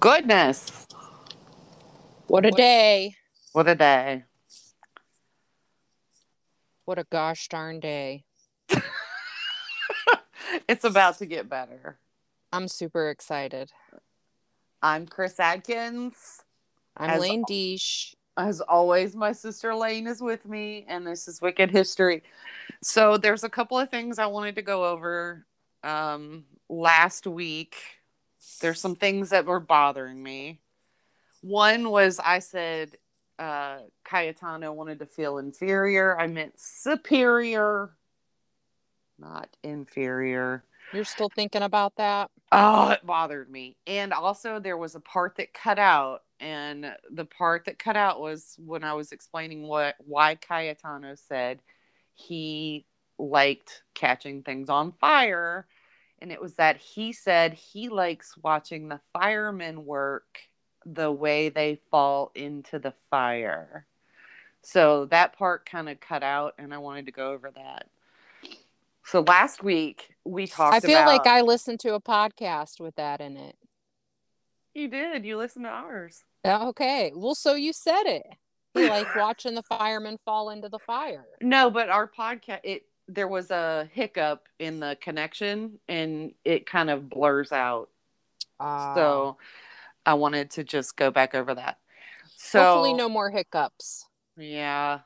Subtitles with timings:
[0.00, 0.86] Goodness.
[2.26, 3.16] What a day.
[3.52, 4.24] What a day.
[6.86, 8.24] What a gosh darn day.
[10.68, 11.98] it's about to get better.
[12.50, 13.72] I'm super excited.
[14.80, 16.14] I'm Chris Adkins.
[16.96, 18.14] I'm As- Lane Deesh.
[18.38, 22.22] As always, my sister Lane is with me, and this is Wicked History.
[22.82, 25.44] So, there's a couple of things I wanted to go over
[25.84, 27.76] um, last week.
[28.60, 30.60] There's some things that were bothering me.
[31.42, 32.96] One was I said
[33.38, 36.18] uh, Cayetano wanted to feel inferior.
[36.18, 37.90] I meant superior,
[39.18, 40.64] not inferior.
[40.92, 42.30] You're still thinking about that?
[42.52, 43.76] Oh, it bothered me.
[43.86, 48.20] And also, there was a part that cut out, and the part that cut out
[48.20, 51.60] was when I was explaining what why Cayetano said
[52.14, 52.84] he
[53.18, 55.66] liked catching things on fire,
[56.20, 60.40] and it was that he said he likes watching the firemen work
[60.84, 63.86] the way they fall into the fire.
[64.62, 67.88] So that part kind of cut out, and I wanted to go over that.
[69.04, 70.74] So last week we talked.
[70.74, 71.06] I feel about...
[71.08, 73.56] like I listened to a podcast with that in it.
[74.74, 75.24] You did.
[75.24, 76.24] You listened to ours.
[76.44, 77.12] Oh, okay.
[77.14, 78.26] Well, so you said it.
[78.74, 81.26] He liked watching the firemen fall into the fire.
[81.40, 86.90] No, but our podcast it there was a hiccup in the connection and it kind
[86.90, 87.88] of blurs out.
[88.58, 89.36] Uh, So
[90.06, 91.78] I wanted to just go back over that.
[92.36, 94.06] So hopefully, no more hiccups.
[94.36, 95.00] Yeah.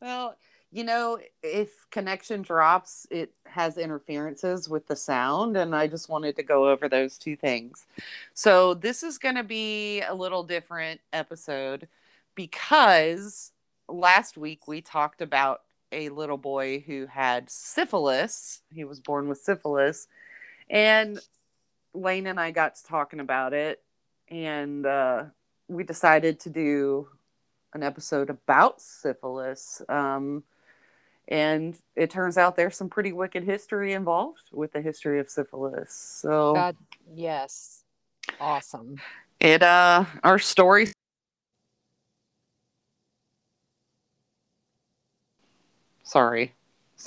[0.00, 0.36] Well,
[0.72, 6.36] you know, if connection drops, it has interferences with the sound, and I just wanted
[6.36, 7.86] to go over those two things.
[8.34, 11.88] So, this is going to be a little different episode
[12.34, 13.52] because
[13.88, 15.62] last week we talked about
[15.92, 18.62] a little boy who had syphilis.
[18.72, 20.06] He was born with syphilis,
[20.68, 21.18] and
[21.94, 23.82] Lane and I got to talking about it,
[24.28, 25.24] and uh,
[25.68, 27.08] we decided to do
[27.74, 29.82] an episode about syphilis.
[29.88, 30.42] Um,
[31.28, 35.92] and it turns out there's some pretty wicked history involved with the history of syphilis.
[35.92, 36.76] So God,
[37.14, 37.84] yes.
[38.40, 39.00] Awesome.
[39.38, 40.92] it uh our story
[46.10, 46.54] sorry.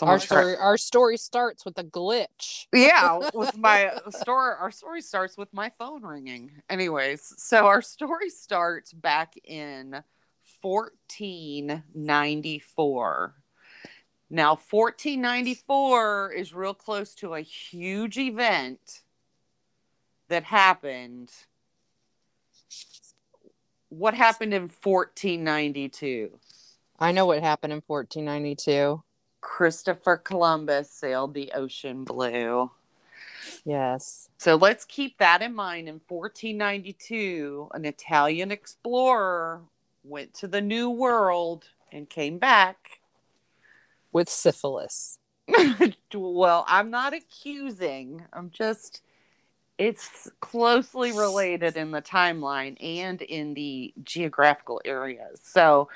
[0.02, 2.66] Our story, our story starts with a glitch.
[2.74, 8.30] yeah with my story our story starts with my phone ringing anyways so our story
[8.30, 10.04] starts back in
[10.62, 13.36] 1494
[14.30, 19.02] now 1494 is real close to a huge event
[20.30, 21.30] that happened
[23.90, 26.32] what happened in 1492
[27.00, 29.04] I know what happened in 1492.
[29.42, 32.72] christopher columbus sailed the ocean blue
[33.66, 34.30] Yes.
[34.38, 35.88] So let's keep that in mind.
[35.88, 39.62] In 1492, an Italian explorer
[40.04, 43.00] went to the New World and came back.
[44.12, 45.20] With syphilis.
[46.14, 49.02] well, I'm not accusing, I'm just,
[49.78, 55.42] it's closely related in the timeline and in the geographical areas.
[55.44, 55.90] So,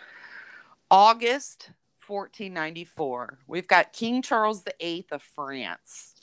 [0.90, 1.72] August
[2.08, 6.14] 1494, we've got King Charles VIII of France.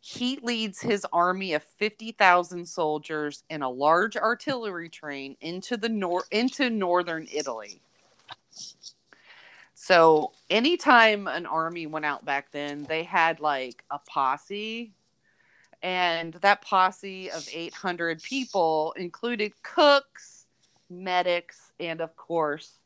[0.00, 6.24] He leads his army of 50,000 soldiers and a large artillery train into the nor-
[6.30, 7.80] into northern Italy.
[9.74, 14.92] So, anytime an army went out back then, they had like a posse
[15.82, 20.46] and that posse of 800 people included cooks,
[20.90, 22.81] medics, and of course,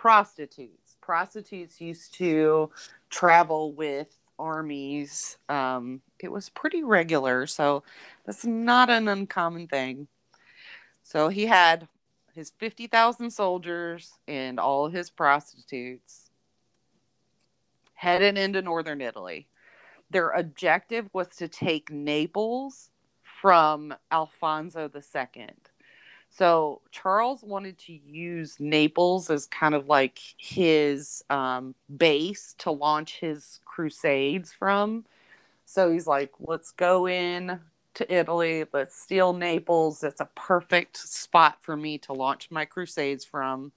[0.00, 0.96] prostitutes.
[1.02, 2.70] Prostitutes used to
[3.10, 5.36] travel with armies.
[5.50, 7.82] Um, it was pretty regular, so
[8.24, 10.08] that's not an uncommon thing.
[11.02, 11.86] So he had
[12.34, 16.30] his 50,000 soldiers and all his prostitutes
[17.92, 19.48] headed into northern Italy.
[20.08, 22.88] Their objective was to take Naples
[23.22, 25.48] from Alfonso II.
[26.30, 33.18] So Charles wanted to use Naples as kind of like his um, base to launch
[33.18, 35.04] his crusades from.
[35.66, 37.60] So he's like, let's go in
[37.94, 40.00] to Italy, let's steal Naples.
[40.00, 43.72] That's a perfect spot for me to launch my crusades from.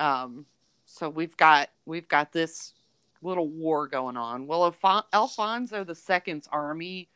[0.00, 0.46] Um,
[0.84, 2.74] so we've got we've got this
[3.22, 4.48] little war going on.
[4.48, 7.08] Well, Alfon- Alfonso II's army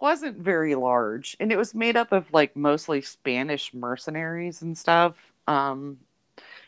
[0.00, 5.16] wasn't very large, and it was made up of like mostly Spanish mercenaries and stuff.
[5.46, 5.98] Um,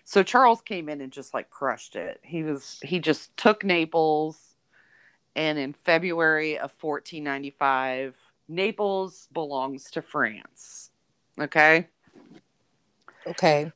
[0.04, 2.20] so Charles came in and just like crushed it.
[2.22, 4.54] He was he just took Naples,
[5.36, 8.16] and in February of 1495,
[8.48, 10.90] Naples belongs to France.
[11.38, 11.88] Okay.
[13.26, 13.70] Okay.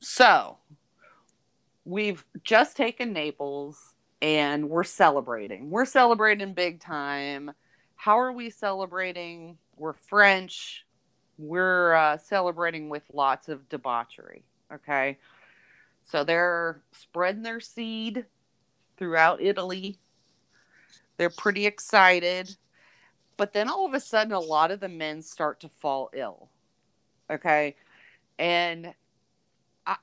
[0.00, 0.58] So
[1.84, 5.70] we've just taken Naples and we're celebrating.
[5.70, 7.52] We're celebrating big time.
[8.04, 9.56] How are we celebrating?
[9.78, 10.84] We're French.
[11.38, 14.44] We're uh, celebrating with lots of debauchery.
[14.70, 15.16] Okay.
[16.02, 18.26] So they're spreading their seed
[18.98, 19.96] throughout Italy.
[21.16, 22.54] They're pretty excited.
[23.38, 26.50] But then all of a sudden, a lot of the men start to fall ill.
[27.30, 27.74] Okay.
[28.38, 28.92] And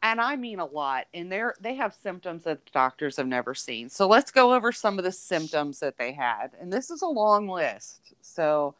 [0.03, 3.89] and I mean a lot, and they're they have symptoms that doctors have never seen.
[3.89, 7.07] So let's go over some of the symptoms that they had, and this is a
[7.07, 8.13] long list.
[8.21, 8.75] So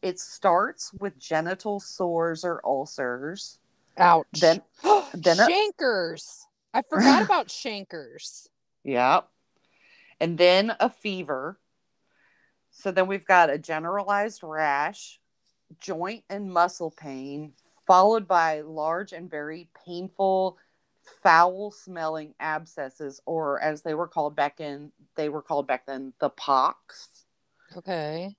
[0.00, 3.58] it starts with genital sores or ulcers.
[3.98, 4.26] Ouch.
[4.40, 4.62] Then,
[5.14, 6.46] then Chancres.
[6.72, 8.48] I forgot about Chancres.
[8.84, 9.20] yeah,
[10.20, 11.58] and then a fever.
[12.70, 15.18] So then we've got a generalized rash,
[15.80, 17.52] joint and muscle pain,
[17.88, 20.58] followed by large and very painful,
[21.22, 26.12] foul smelling abscesses, or as they were called back in, they were called back then
[26.20, 27.08] the pox.
[27.76, 28.36] Okay.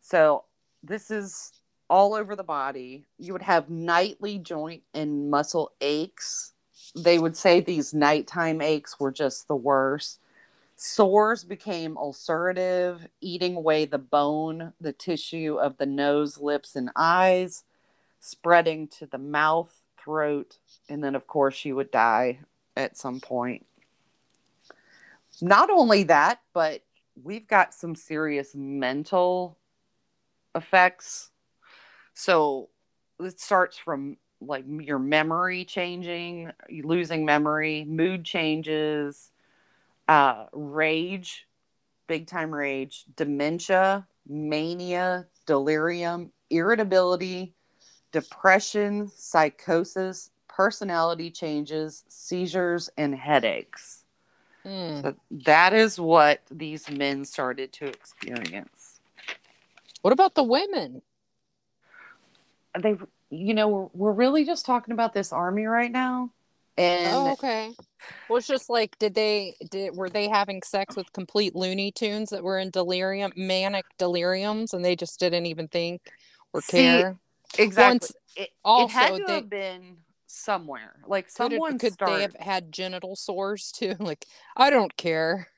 [0.00, 0.44] So
[0.82, 1.52] this is
[1.88, 3.06] all over the body.
[3.16, 6.52] You would have nightly joint and muscle aches.
[6.96, 10.20] They would say these nighttime aches were just the worst.
[10.74, 17.64] Sores became ulcerative, eating away the bone, the tissue of the nose, lips, and eyes,
[18.20, 22.40] spreading to the mouth, throat, and then, of course, she would die
[22.76, 23.66] at some point.
[25.40, 26.82] Not only that, but
[27.22, 29.58] we've got some serious mental
[30.54, 31.30] effects.
[32.14, 32.70] So
[33.20, 39.30] it starts from like your memory changing, losing memory, mood changes,
[40.06, 41.46] uh, rage,
[42.06, 47.54] big time rage, dementia, mania, delirium, irritability,
[48.12, 54.04] depression, psychosis, personality changes, seizures, and headaches.
[54.64, 55.00] Hmm.
[55.00, 55.14] So
[55.44, 59.00] that is what these men started to experience.
[60.02, 61.02] What about the women?
[62.78, 62.96] They,
[63.30, 66.30] you know, we're, we're really just talking about this army right now.
[66.76, 67.72] And Oh, okay.
[68.28, 72.30] Well, it's just like, did they did were they having sex with complete Looney Tunes
[72.30, 76.02] that were in delirium, manic deliriums, and they just didn't even think
[76.52, 77.16] or See, care?
[77.56, 77.94] Exactly.
[77.94, 79.96] Once- it, it had to they- have been
[80.26, 80.96] somewhere.
[81.06, 83.94] Like Could, someone could start, they have had genital sores too?
[84.00, 85.48] Like, I don't care.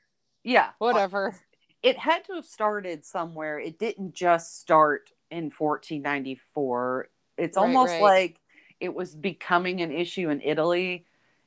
[0.44, 1.34] yeah, Whatever.
[1.82, 3.58] it had to have started somewhere.
[3.58, 7.08] It didn't just start in 1494.
[7.37, 8.02] It's Right, almost right.
[8.02, 8.40] like
[8.81, 11.04] it was becoming an issue in Italy.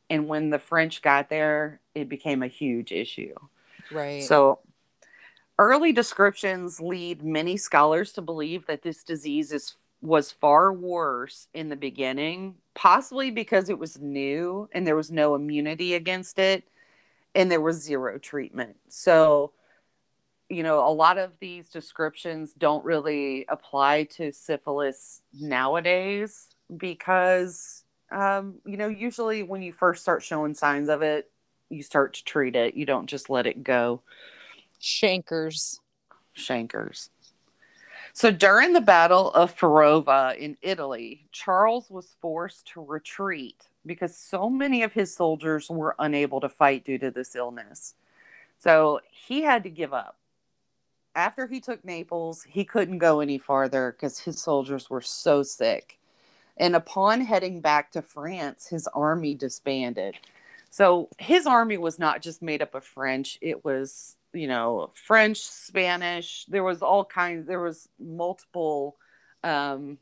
[0.10, 3.34] And when the French got there, it became a huge issue.
[3.92, 4.22] Right.
[4.24, 4.60] So,
[5.58, 11.70] early descriptions lead many scholars to believe that this disease is was far worse in
[11.70, 16.68] the beginning, possibly because it was new and there was no immunity against it
[17.34, 18.76] and there was zero treatment.
[18.90, 19.54] So,
[20.50, 28.60] you know, a lot of these descriptions don't really apply to syphilis nowadays because um,
[28.66, 31.32] you know, usually when you first start showing signs of it,
[31.70, 32.76] you start to treat it.
[32.76, 34.02] You don't just let it go
[34.80, 35.80] Chancres.
[36.36, 37.10] chancres.
[38.16, 44.52] So during the Battle of Fornovo in Italy, Charles was forced to retreat because so
[44.52, 47.96] many of his soldiers were unable to fight due to this illness.
[48.60, 50.16] So he had to give up.
[51.16, 55.98] After he took Naples, he couldn't go any farther because his soldiers were so sick.
[56.58, 60.18] And upon heading back to France, his army disbanded.
[60.74, 65.40] So his army was not just made up of French, it was, you know, French,
[65.40, 68.96] Spanish, there was all kinds, there was multiple
[69.44, 70.00] um,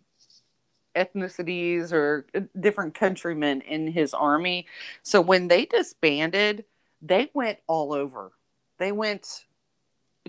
[0.95, 4.65] ethnicities or uh, different countrymen in his army.
[5.03, 6.63] So when they disbanded,
[7.01, 8.31] they went all over.
[8.77, 9.43] They went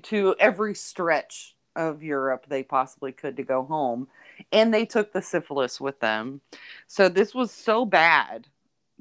[0.03, 4.09] to every stretch of Europe they possibly could to go home.
[4.51, 6.41] And they took the syphilis with them.
[6.89, 8.49] So this was so bad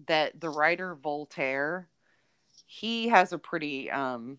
[0.08, 1.88] that the writer Voltaire,
[2.66, 4.38] he has a pretty um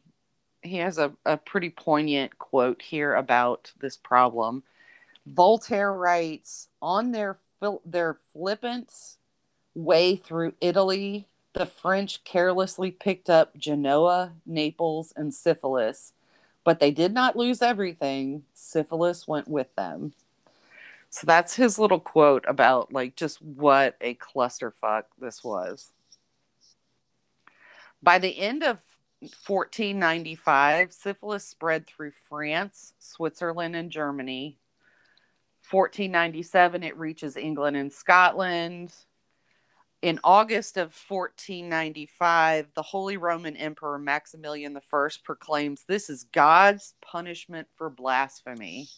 [0.63, 4.63] he has a, a pretty poignant quote here about this problem.
[5.27, 9.17] Voltaire writes, on their fil- their flippant
[9.75, 16.13] way through Italy, the French carelessly picked up Genoa, Naples, and syphilis,
[16.65, 18.45] but they did not lose everything.
[18.55, 20.13] Syphilis went with them.
[21.13, 25.93] So that's his little quote about like just what a clusterfuck this was.
[28.03, 28.81] By the end of
[29.21, 34.59] 1495, syphilis spread through France, Switzerland, and Germany.
[35.71, 38.95] 1497, it reaches England and Scotland.
[40.01, 47.69] In August of 1495, the Holy Roman Emperor Maximilian I proclaims this is God's punishment
[47.77, 48.89] for blasphemy.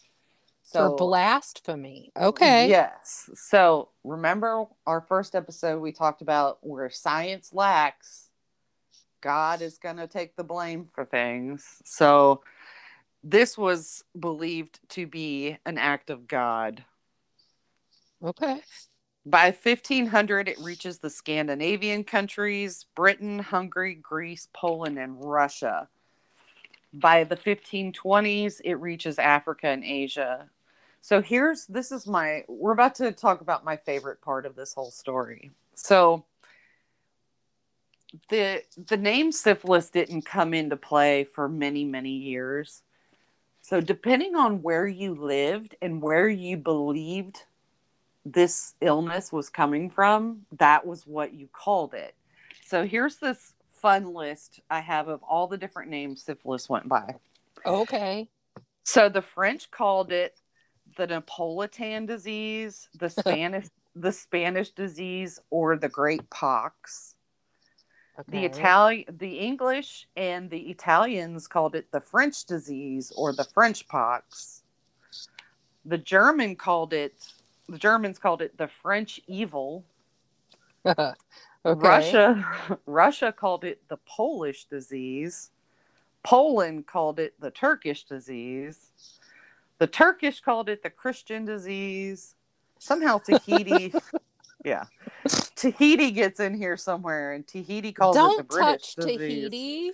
[0.75, 2.12] For blasphemy.
[2.16, 2.69] Okay.
[2.69, 3.31] Yes.
[3.35, 8.28] So remember our first episode, we talked about where science lacks,
[9.21, 11.64] God is going to take the blame for things.
[11.85, 12.43] So
[13.23, 16.85] this was believed to be an act of God.
[18.23, 18.61] Okay.
[19.26, 25.88] By 1500, it reaches the Scandinavian countries Britain, Hungary, Greece, Poland, and Russia.
[26.93, 30.50] By the 1520s, it reaches Africa and Asia.
[31.05, 34.73] So here's this is my we're about to talk about my favorite part of this
[34.73, 35.51] whole story.
[35.75, 36.25] So
[38.31, 42.85] the the name syphilis didn't come into play for many many years.
[43.61, 47.43] So depending on where you lived and where you believed
[48.25, 52.15] this illness was coming from that was what you called it.
[52.65, 57.17] So here's this fun list i have of all the different names syphilis went by.
[57.67, 58.27] Okay.
[58.85, 60.39] So the french called it
[60.97, 67.15] the napolitan disease the spanish the spanish disease or the great pox
[68.19, 68.39] Okay.
[68.39, 73.89] The Italian, the English and the Italians called it the French disease or the French
[73.89, 74.63] pox.
[75.85, 77.15] The German called it,
[77.69, 79.85] the Germans called it the French evil.
[80.87, 81.13] okay.
[81.65, 85.51] Russia, Russia called it the Polish disease.
[86.23, 88.93] Poland called it the Turkish disease.
[89.78, 92.35] The Turkish called it the Christian disease.
[92.78, 93.93] Somehow Tahiti,
[94.64, 94.85] yeah.
[95.57, 99.50] Tahiti gets in here somewhere, and Tahiti calls Don't it the British touch disease.
[99.50, 99.93] Tahiti.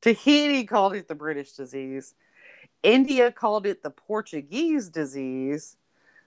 [0.00, 2.14] Tahiti called it the British disease.
[2.82, 5.76] India called it the Portuguese disease.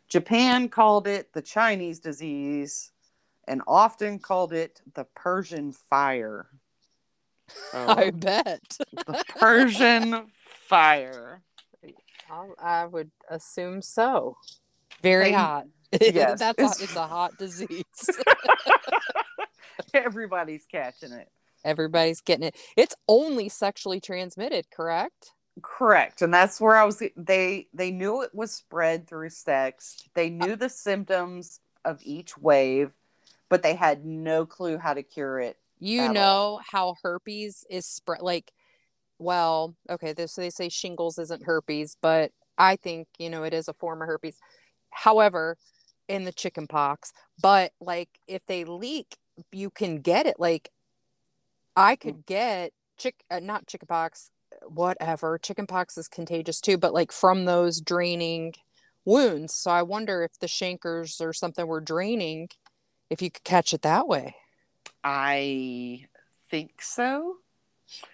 [0.07, 2.91] Japan called it the Chinese disease,
[3.47, 6.47] and often called it the Persian fire.
[7.73, 8.11] I oh.
[8.11, 10.27] bet the Persian
[10.67, 11.41] fire.
[12.59, 14.37] I would assume so.
[15.01, 15.65] Very hot.
[16.01, 16.79] Yes, that's it's...
[16.81, 17.85] A, it's a hot disease.
[19.93, 21.29] Everybody's catching it.
[21.63, 22.55] Everybody's getting it.
[22.75, 25.31] It's only sexually transmitted, correct?
[25.61, 26.21] Correct.
[26.21, 30.03] And that's where I was they they knew it was spread through sex.
[30.15, 32.91] They knew the symptoms of each wave,
[33.47, 35.57] but they had no clue how to cure it.
[35.79, 36.61] You know all.
[36.69, 38.51] how herpes is spread like
[39.19, 43.53] well, okay, this so they say shingles isn't herpes, but I think, you know, it
[43.53, 44.37] is a form of herpes.
[44.91, 45.57] However,
[46.07, 49.17] in the chicken pox but like if they leak
[49.51, 50.39] you can get it.
[50.39, 50.69] Like
[51.75, 51.99] i mm.
[51.99, 54.31] could get chick uh, not chicken pox
[54.67, 55.37] whatever.
[55.37, 58.53] Chicken pox is contagious too but like from those draining
[59.03, 59.53] wounds.
[59.53, 62.49] So i wonder if the chancres or something were draining
[63.09, 64.35] if you could catch it that way.
[65.03, 66.05] I
[66.49, 67.37] think so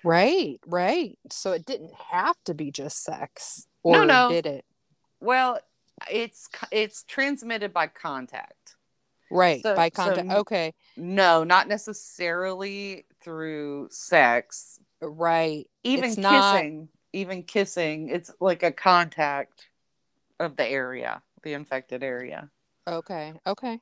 [0.03, 1.17] right right.
[1.29, 4.29] So it didn't have to be just sex or no, no.
[4.29, 4.65] did it?
[5.19, 5.59] Well
[6.09, 8.75] it's it's transmitted by contact.
[9.29, 10.73] Right so, by contact so okay.
[10.97, 14.79] no not necessarily through sex.
[15.01, 16.87] Right even it's kissing not...
[17.13, 19.67] even kissing it's like a contact
[20.39, 22.49] of the area the infected area.
[22.87, 23.79] Okay okay.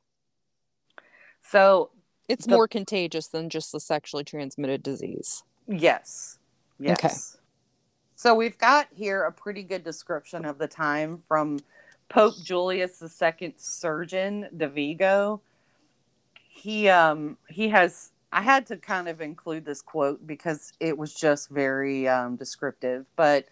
[1.41, 1.91] So
[2.27, 2.51] it's the...
[2.51, 6.39] more contagious than just the sexually transmitted disease yes.
[6.79, 6.97] Yes.
[6.99, 7.39] Okay
[8.19, 11.57] so we've got here a pretty good description of the time from
[12.09, 15.39] Pope Julius II surgeon de Vigo.
[16.49, 21.13] He um he has I had to kind of include this quote because it was
[21.13, 23.45] just very um, descriptive, but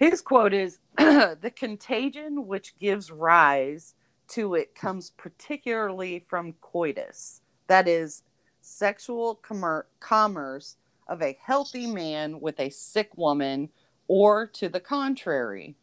[0.00, 3.94] his quote is the contagion which gives rise
[4.30, 8.24] to it comes particularly from coitus, that is,
[8.62, 10.76] sexual com- commerce
[11.08, 13.68] of a healthy man with a sick woman,
[14.08, 15.74] or to the contrary.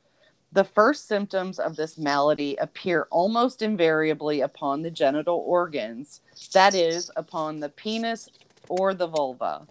[0.51, 6.21] The first symptoms of this malady appear almost invariably upon the genital organs,
[6.53, 8.29] that is, upon the penis
[8.67, 9.67] or the vulva.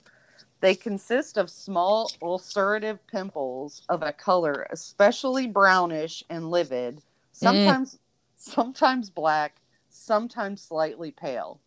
[0.60, 7.02] They consist of small ulcerative pimples of a color especially brownish and livid,
[7.32, 7.98] sometimes mm.
[8.36, 11.60] sometimes black, sometimes slightly pale.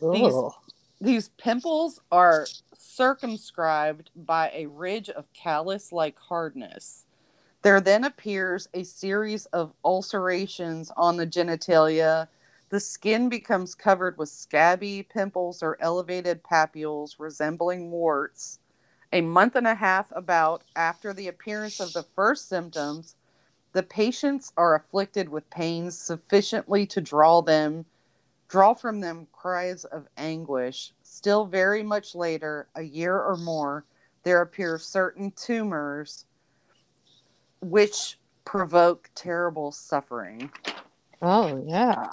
[0.00, 0.34] These,
[1.00, 2.46] these pimples are
[2.76, 7.04] circumscribed by a ridge of callus like hardness.
[7.62, 12.28] There then appears a series of ulcerations on the genitalia.
[12.70, 18.60] The skin becomes covered with scabby pimples or elevated papules resembling warts.
[19.12, 23.16] A month and a half about after the appearance of the first symptoms,
[23.72, 27.86] the patients are afflicted with pains sufficiently to draw them
[28.48, 30.92] draw from them cries of anguish.
[31.02, 33.84] Still very much later, a year or more,
[34.22, 36.24] there appear certain tumors
[37.60, 40.50] which provoke terrible suffering.
[41.22, 42.10] Oh, yeah.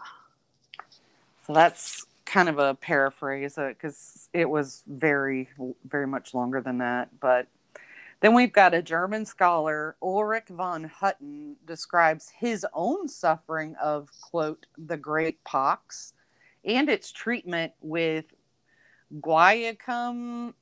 [1.46, 5.50] So that's kind of a paraphrase uh, because it was very,
[5.86, 7.10] very much longer than that.
[7.20, 7.48] But
[8.22, 14.66] then we've got a German scholar, Ulrich von Hutten, describes his own suffering of, quote,
[14.78, 16.14] the great pox
[16.66, 18.26] and its treatment with
[19.20, 20.54] guaiacum.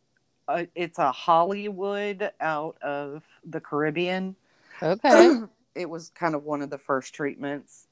[0.47, 4.35] Uh, it's a holy wood out of the Caribbean.
[4.81, 5.41] Okay.
[5.75, 7.87] it was kind of one of the first treatments.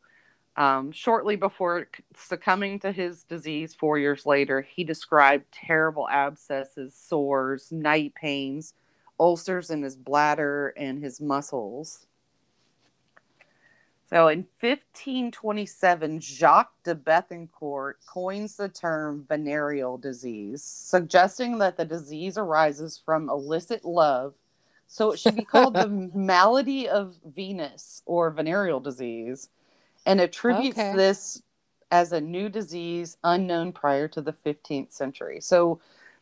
[0.55, 7.71] Um, shortly before succumbing to his disease, four years later, he described terrible abscesses, sores,
[7.71, 8.73] night pains,
[9.19, 12.06] ulcers in his bladder and his muscles.
[14.09, 22.37] So in 1527, Jacques de Bethencourt coins the term venereal disease, suggesting that the disease
[22.37, 24.35] arises from illicit love.
[24.87, 29.49] So it should be called the malady of Venus or venereal disease,
[30.05, 30.95] and attributes okay.
[30.95, 31.43] this
[31.91, 35.41] as a new disease unknown prior to the 15th century.
[35.41, 35.81] So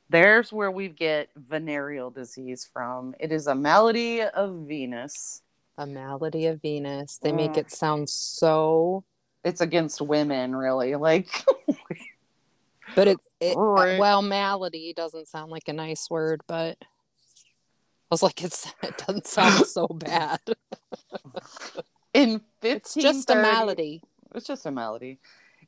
[0.10, 3.14] there's where we get venereal disease from.
[3.20, 5.44] It is a malady of Venus
[5.78, 7.18] a malady of Venus.
[7.22, 7.58] They make mm.
[7.58, 9.04] it sound so.
[9.44, 10.96] It's against women, really.
[10.96, 11.30] Like.
[12.96, 14.00] but it's it, right.
[14.00, 16.86] well, malady doesn't sound like a nice word, but I
[18.12, 20.40] was like, it's it doesn't sound so bad.
[22.14, 24.02] In 1530, it's just a malady.
[24.34, 25.20] It's just a malady.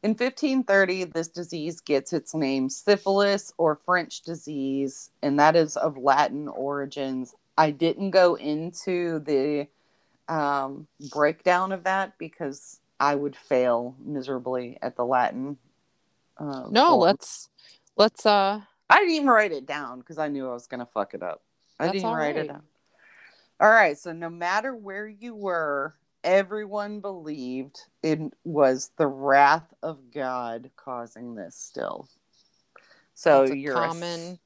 [0.04, 5.98] In 1530, this disease gets its name syphilis or French disease, and that is of
[5.98, 7.34] Latin origins.
[7.58, 9.68] I didn't go into the
[10.30, 15.58] um, breakdown of that because I would fail miserably at the Latin.
[16.38, 17.00] Uh, no, form.
[17.02, 17.50] let's
[17.96, 18.26] let's.
[18.26, 21.24] uh I didn't even write it down because I knew I was gonna fuck it
[21.24, 21.42] up.
[21.80, 22.46] I didn't write right.
[22.46, 22.64] it down.
[23.60, 30.12] All right, so no matter where you were, everyone believed it was the wrath of
[30.14, 31.56] God causing this.
[31.56, 32.08] Still,
[33.16, 34.20] so you're common.
[34.20, 34.40] A,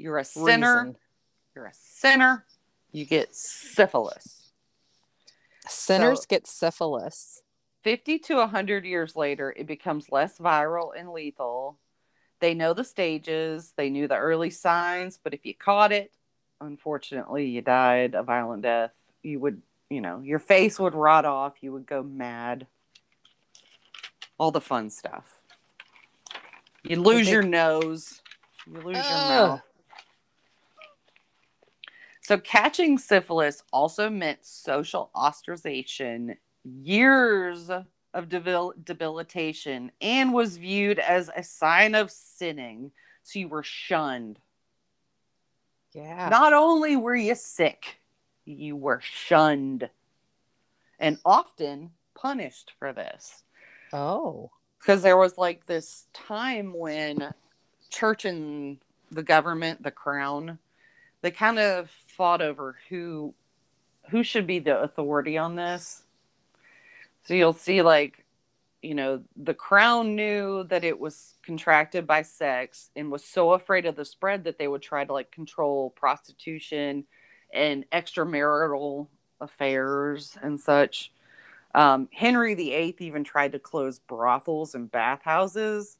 [0.00, 0.78] you're a sinner.
[0.78, 0.96] Reason.
[1.54, 2.44] You're a sinner.
[2.92, 4.35] You get syphilis.
[5.86, 7.42] Sinners so, get syphilis.
[7.84, 11.78] 50 to 100 years later, it becomes less viral and lethal.
[12.40, 16.12] They know the stages, they knew the early signs, but if you caught it,
[16.60, 18.90] unfortunately, you died a violent death.
[19.22, 22.66] You would, you know, your face would rot off, you would go mad.
[24.38, 25.40] All the fun stuff.
[26.82, 28.22] You lose your nose,
[28.66, 29.62] you lose your mouth.
[32.26, 36.34] So, catching syphilis also meant social ostracization,
[36.64, 42.90] years of debil- debilitation, and was viewed as a sign of sinning.
[43.22, 44.40] So, you were shunned.
[45.92, 46.28] Yeah.
[46.28, 48.00] Not only were you sick,
[48.44, 49.88] you were shunned
[50.98, 53.44] and often punished for this.
[53.92, 54.50] Oh.
[54.80, 57.32] Because there was like this time when
[57.88, 58.78] church and
[59.12, 60.58] the government, the crown,
[61.26, 63.34] they kind of fought over who
[64.10, 66.04] who should be the authority on this.
[67.24, 68.24] So you'll see like
[68.80, 73.86] you know, the crown knew that it was contracted by sex and was so afraid
[73.86, 77.04] of the spread that they would try to like control prostitution
[77.52, 79.08] and extramarital
[79.40, 81.10] affairs and such.
[81.74, 85.98] Um, Henry VIII even tried to close brothels and bathhouses.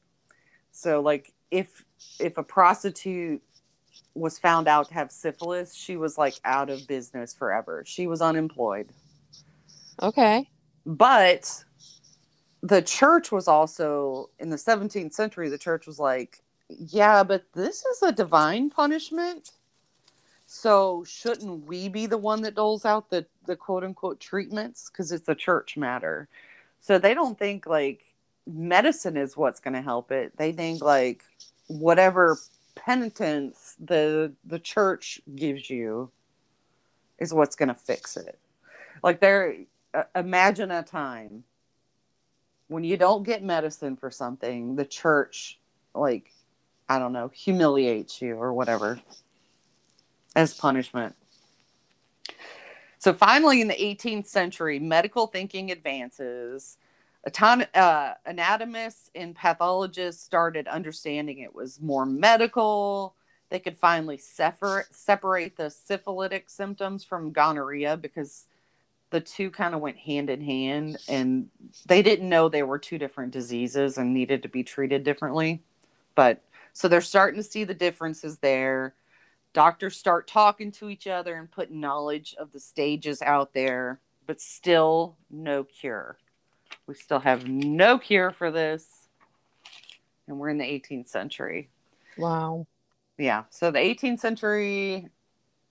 [0.71, 1.83] So, like, if
[2.17, 3.41] if a prostitute
[4.15, 7.83] was found out to have syphilis, she was like out of business forever.
[7.85, 8.89] She was unemployed.
[10.01, 10.49] Okay.
[10.85, 11.63] But
[12.61, 17.85] the church was also in the 17th century, the church was like, yeah, but this
[17.85, 19.51] is a divine punishment.
[20.45, 24.89] So shouldn't we be the one that doles out the, the quote unquote treatments?
[24.89, 26.27] Because it's a church matter.
[26.79, 28.03] So they don't think like
[28.45, 30.35] medicine is what's going to help it.
[30.37, 31.23] They think like
[31.67, 32.37] whatever
[32.85, 36.11] penitence the the church gives you
[37.19, 38.39] is what's going to fix it.
[39.03, 39.55] Like there
[39.93, 41.43] uh, imagine a time
[42.67, 45.59] when you don't get medicine for something, the church
[45.93, 46.31] like
[46.89, 48.99] I don't know, humiliates you or whatever
[50.35, 51.15] as punishment.
[52.99, 56.77] So finally in the 18th century, medical thinking advances
[57.25, 63.15] Uh, anatomists and pathologists started understanding it was more medical.
[63.49, 68.45] They could finally separate separate the syphilitic symptoms from gonorrhea because
[69.09, 71.49] the two kind of went hand in hand and
[71.85, 75.61] they didn't know they were two different diseases and needed to be treated differently.
[76.15, 76.41] But
[76.73, 78.93] so they're starting to see the differences there.
[79.53, 84.41] Doctors start talking to each other and putting knowledge of the stages out there, but
[84.41, 86.17] still no cure.
[86.87, 89.07] We still have no cure for this.
[90.27, 91.69] And we're in the 18th century.
[92.17, 92.65] Wow.
[93.17, 93.43] Yeah.
[93.49, 95.09] So the 18th century,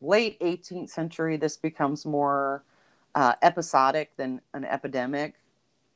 [0.00, 2.62] late 18th century, this becomes more
[3.14, 5.34] uh, episodic than an epidemic.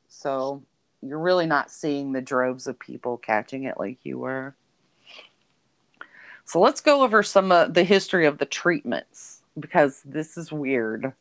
[0.07, 0.63] So
[1.01, 4.55] you're really not seeing the droves of people catching it like you were.
[6.45, 11.13] So let's go over some of the history of the treatments because this is weird.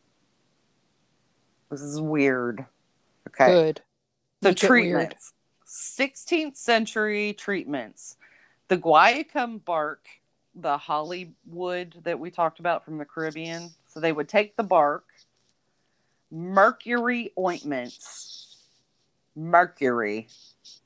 [1.71, 2.65] This is weird.
[3.29, 3.47] Okay.
[3.47, 3.83] Good.
[4.43, 5.33] So Make treatments.
[5.67, 8.17] 16th century treatments.
[8.69, 10.07] The guaiacum bark,
[10.55, 13.71] the holy wood that we talked about from the Caribbean.
[13.89, 15.05] So they would take the bark,
[16.31, 18.57] mercury ointments,
[19.37, 20.29] mercury.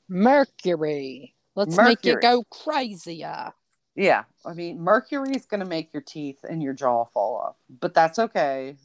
[0.09, 1.33] Mercury.
[1.55, 3.53] Let's make it go crazier.
[3.95, 7.55] Yeah, I mean, mercury is going to make your teeth and your jaw fall off,
[7.79, 8.75] but that's okay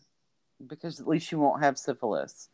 [0.65, 2.49] because at least you won't have syphilis.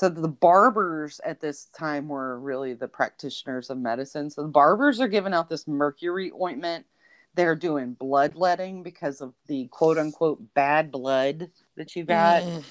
[0.00, 4.30] So the barbers at this time were really the practitioners of medicine.
[4.30, 6.86] So the barbers are giving out this mercury ointment.
[7.34, 12.40] They're doing bloodletting because of the quote unquote bad blood that you got.
[12.42, 12.64] Mm.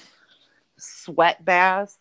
[0.76, 1.98] Sweat baths.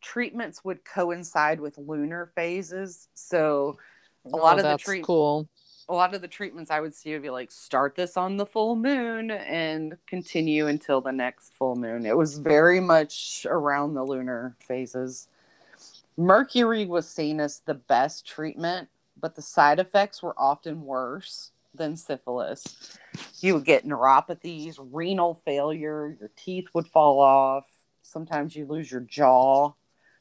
[0.00, 3.06] Treatments would coincide with lunar phases.
[3.14, 3.78] So
[4.24, 5.48] a lot Oh, of the that's treat- cool.
[5.88, 8.46] A lot of the treatments I would see would be like start this on the
[8.46, 12.06] full moon and continue until the next full moon.
[12.06, 15.28] It was very much around the lunar phases.
[16.16, 18.88] Mercury was seen as the best treatment,
[19.20, 22.98] but the side effects were often worse than syphilis.
[23.40, 27.66] You would get neuropathies, renal failure, your teeth would fall off.
[28.02, 29.72] Sometimes you lose your jaw.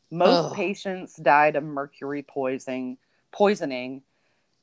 [0.09, 0.53] Most Ugh.
[0.53, 2.97] patients died of mercury poisoning,
[3.31, 4.01] poisoning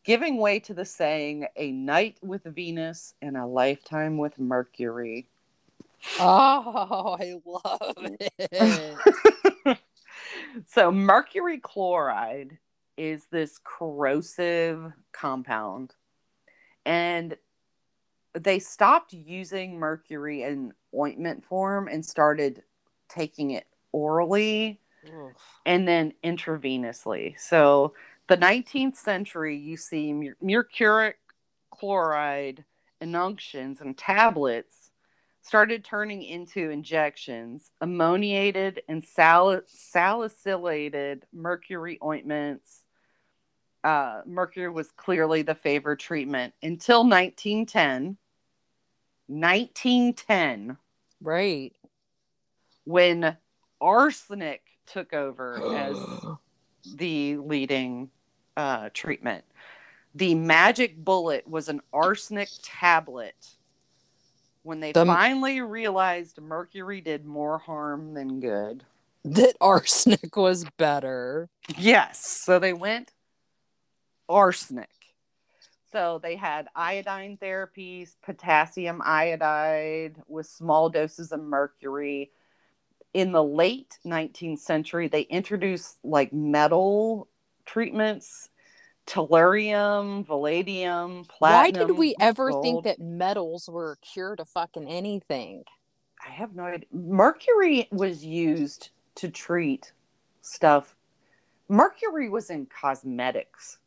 [0.05, 5.29] giving way to the saying a night with venus and a lifetime with mercury
[6.19, 8.17] Oh, I love
[8.51, 9.79] it.
[10.67, 12.59] so mercury chloride
[12.97, 15.95] is this corrosive compound
[16.85, 17.37] and
[18.35, 22.63] they stopped using mercury in ointment form and started
[23.09, 25.35] taking it orally Ugh.
[25.67, 27.39] and then intravenously.
[27.39, 27.95] So
[28.31, 31.17] the 19th century, you see mer- mercuric
[31.73, 32.65] chloride
[33.01, 34.93] injunctions and tablets
[35.43, 42.85] started turning into injections, ammoniated and sal- salicylated mercury ointments.
[43.83, 48.17] Uh, mercury was clearly the favored treatment until 1910.
[49.27, 50.77] 1910
[51.21, 51.73] right.
[52.85, 53.37] when
[53.81, 55.97] arsenic took over as
[56.97, 58.09] the leading
[58.61, 59.45] uh, treatment.
[60.15, 63.35] The magic bullet was an arsenic tablet.
[64.63, 68.85] When they The- finally realized mercury did more harm than good.
[69.25, 71.49] that arsenic was better.
[71.79, 72.27] Yes.
[72.27, 73.13] So they went
[74.29, 74.89] arsenic.
[75.93, 82.31] So they had iodine therapies, potassium iodide with small doses of mercury.
[83.13, 87.27] In the late 19th century, they introduced like metal
[87.67, 88.50] treatments,
[89.11, 91.81] tellurium, palladium, platinum.
[91.81, 95.65] Why did we ever think that metals were a cure to fucking anything?
[96.25, 96.87] I have no idea.
[96.93, 99.93] Mercury was used to treat
[100.43, 100.95] stuff.
[101.69, 103.79] Mercury was in cosmetics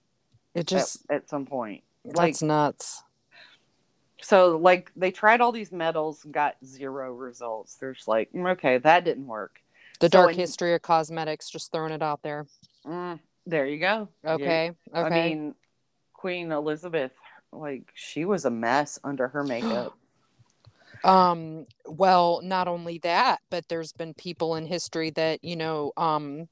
[0.54, 1.84] It just at some point.
[2.04, 3.04] like that's nuts.
[4.22, 9.04] so like they tried all these metals got zero results there's like mm, okay that
[9.06, 9.62] didn't work
[10.00, 12.46] The so dark in- history of cosmetics, just throwing it out there.
[12.86, 14.34] Mm, there you go Yeah.
[14.34, 14.72] Okay.
[14.96, 15.56] i mean
[16.14, 17.12] queen elizabeth
[17.52, 19.98] like she was a mess under her makeup
[21.04, 26.48] um well not only that but there's been people in history that you know um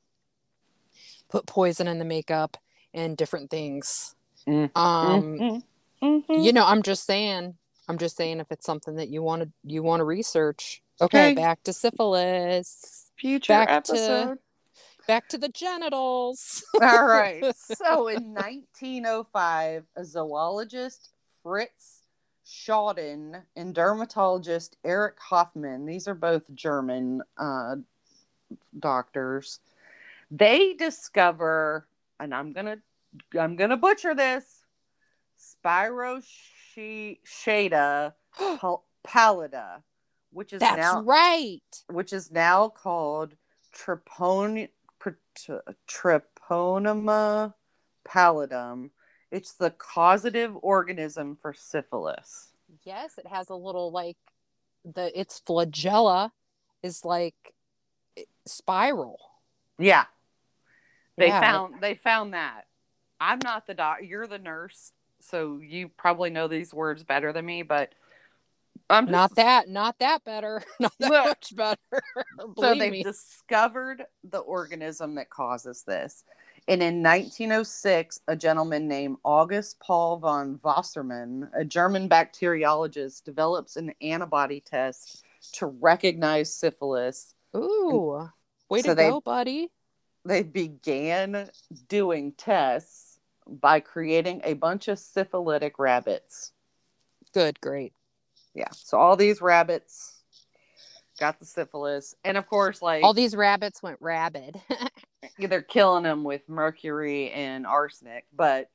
[1.29, 2.57] put poison in the makeup
[2.93, 4.15] and different things
[4.47, 4.75] Mm.
[4.75, 5.63] um Mhm.
[6.01, 6.43] Mhm.
[6.43, 7.55] you know i'm just saying
[7.87, 11.27] i'm just saying if it's something that you want to you want to research okay
[11.27, 11.35] Okay.
[11.35, 14.39] back to syphilis future back to- episode
[15.07, 21.09] back to the genitals all right so in 1905 a zoologist
[21.43, 22.01] fritz
[22.51, 27.77] Schaudinn and dermatologist Erich Hoffmann, these are both German uh,
[28.77, 29.59] doctors,
[30.29, 31.87] they discover,
[32.19, 32.79] and I'm gonna
[33.39, 34.63] I'm gonna butcher this,
[35.65, 38.13] Spirochaeta
[39.03, 39.83] pallida,
[40.31, 41.61] which is That's now right.
[41.87, 43.35] which is now called
[43.73, 44.69] Tripon
[45.87, 47.53] Treponema
[48.07, 48.89] pallidum.
[49.31, 52.49] It's the causative organism for syphilis.
[52.83, 54.17] Yes, it has a little like
[54.83, 56.31] the its flagella
[56.83, 57.53] is like
[58.45, 59.19] spiral.
[59.77, 60.05] Yeah.
[61.17, 61.39] They Yeah.
[61.39, 62.67] found they found that.
[63.19, 67.45] I'm not the doc you're the nurse, so you probably know these words better than
[67.45, 67.93] me, but
[68.91, 70.63] I'm just, Not that, not that better.
[70.79, 72.03] Not that Well, much better.
[72.59, 73.03] so they've me.
[73.03, 76.23] discovered the organism that causes this.
[76.67, 83.93] And in 1906, a gentleman named August Paul von Wassermann, a German bacteriologist, develops an
[84.01, 85.23] antibody test
[85.53, 87.33] to recognize syphilis.
[87.55, 88.29] Ooh,
[88.69, 89.71] way so to they- go, buddy.
[90.23, 91.49] They began
[91.89, 96.51] doing tests by creating a bunch of syphilitic rabbits.
[97.33, 97.93] Good, great.
[98.53, 98.69] Yeah.
[98.71, 100.15] So all these rabbits
[101.19, 102.15] got the syphilis.
[102.23, 104.59] And of course, like All these rabbits went rabid.
[105.37, 108.69] they're killing them with mercury and arsenic, but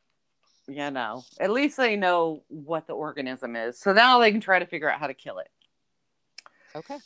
[0.69, 3.79] you know, at least they know what the organism is.
[3.79, 5.49] So now they can try to figure out how to kill it.
[6.75, 6.97] okay.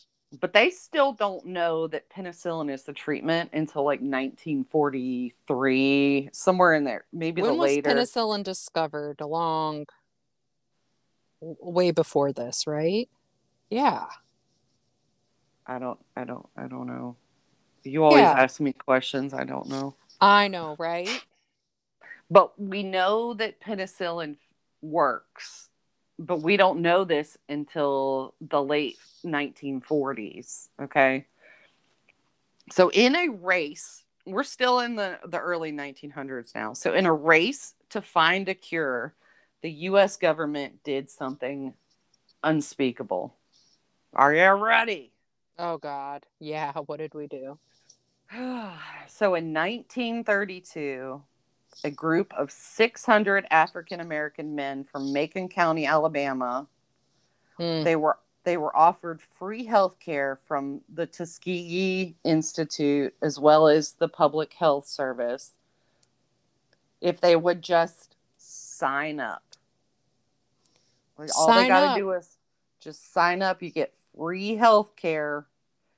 [0.40, 6.85] But they still don't know that penicillin is the treatment until like 1943, somewhere in
[6.85, 7.90] there, maybe when the was later.
[7.90, 9.20] penicillin discovered?
[9.20, 9.87] Along
[11.40, 13.09] way before this, right?
[13.70, 14.07] Yeah.
[15.66, 17.16] I don't, I don't, I don't know.
[17.85, 18.33] You always Yeah.
[18.33, 19.33] ask me questions.
[19.33, 19.94] I don't know.
[20.20, 21.24] I know, right?
[22.31, 24.37] But we know that penicillin
[24.83, 25.68] works,
[26.18, 30.68] but we don't know this until the late 1940s.
[30.81, 31.26] Okay.
[32.72, 36.72] So, in a race, we're still in the, the early 1900s now.
[36.72, 39.14] So, in a race to find a cure,
[39.62, 41.75] the US government did something
[42.42, 43.35] unspeakable.
[44.14, 45.12] Are you ready?
[45.59, 46.27] Oh God.
[46.40, 46.73] Yeah.
[46.87, 47.59] What did we do?
[49.09, 51.23] so in 1932,
[51.85, 56.66] a group of 600 African American men from Macon County, Alabama,
[57.59, 57.85] Hmm.
[57.85, 63.92] they were they were offered free health care from the Tuskegee Institute as well as
[63.92, 65.53] the Public Health Service
[67.01, 69.42] if they would just sign up.
[71.28, 71.96] All they Sign got up.
[71.96, 72.37] to do is
[72.80, 73.62] just sign up.
[73.62, 75.46] You get free health care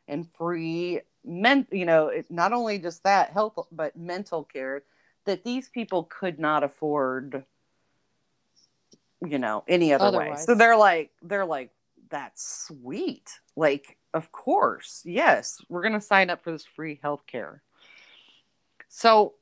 [0.08, 4.82] and free men you know it, not only just that health but mental care
[5.24, 7.44] that these people could not afford
[9.24, 10.34] you know any other way.
[10.36, 11.70] So they're like they're like
[12.10, 13.30] that's sweet.
[13.56, 15.02] Like of course.
[15.04, 17.62] Yes we're going to sign up for this free health care
[18.88, 19.34] so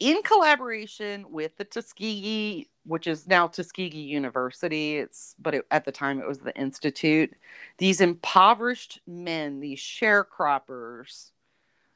[0.00, 4.98] in collaboration with the tuskegee which is now tuskegee university.
[4.98, 7.32] It's but it, at the time it was the institute.
[7.78, 11.30] These impoverished men these sharecroppers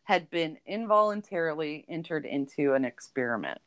[0.05, 3.61] had been involuntarily entered into an experiment.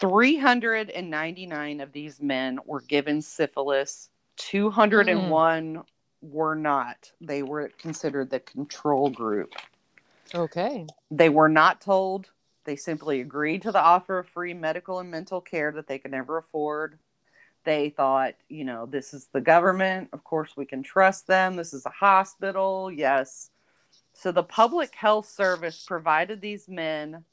[0.00, 4.10] 399 of these men were given syphilis.
[4.36, 5.80] 201 hmm.
[6.22, 7.12] were not.
[7.20, 9.54] They were considered the control group.
[10.34, 10.86] Okay.
[11.10, 12.30] they were not told
[12.68, 16.10] they simply agreed to the offer of free medical and mental care that they could
[16.10, 16.98] never afford.
[17.64, 20.10] They thought you know this is the government.
[20.12, 21.56] Of course we can trust them.
[21.56, 22.92] This is a hospital.
[22.92, 23.50] Yes.
[24.12, 27.24] So the public health service provided these men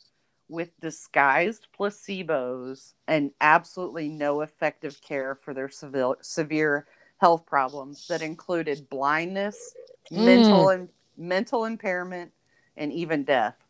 [0.48, 6.86] with disguised placebos and absolutely no effective care for their severe, severe
[7.18, 9.74] health problems that included blindness,
[10.12, 10.24] mm.
[10.24, 12.32] mental and mental impairment,
[12.78, 13.65] and even death.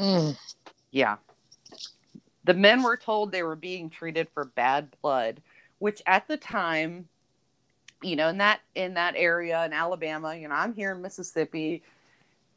[0.00, 0.36] Mm.
[0.90, 1.16] Yeah.
[2.44, 5.42] The men were told they were being treated for bad blood,
[5.78, 7.08] which at the time,
[8.02, 11.82] you know, in that in that area in Alabama, you know, I'm here in Mississippi,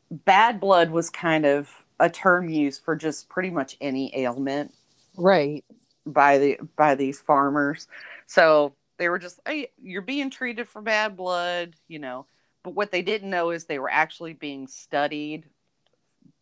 [0.09, 4.73] bad blood was kind of a term used for just pretty much any ailment
[5.17, 5.63] Right.
[6.05, 7.87] by the by these farmers.
[8.25, 12.25] So they were just, hey, you're being treated for bad blood, you know.
[12.63, 15.45] But what they didn't know is they were actually being studied.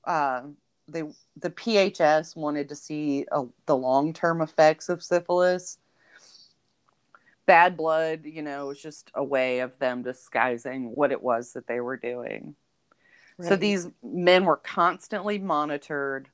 [0.06, 0.44] Uh,
[0.88, 1.04] they
[1.38, 5.78] the PHS wanted to see uh, the long term effects of syphilis.
[7.46, 11.67] Bad blood, you know, was just a way of them disguising what it was that
[11.67, 12.56] they were doing.
[13.39, 16.30] So these men were constantly monitored,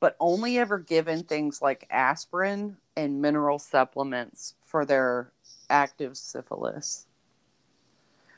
[0.00, 5.30] but only ever given things like aspirin and mineral supplements for their
[5.70, 7.06] active syphilis.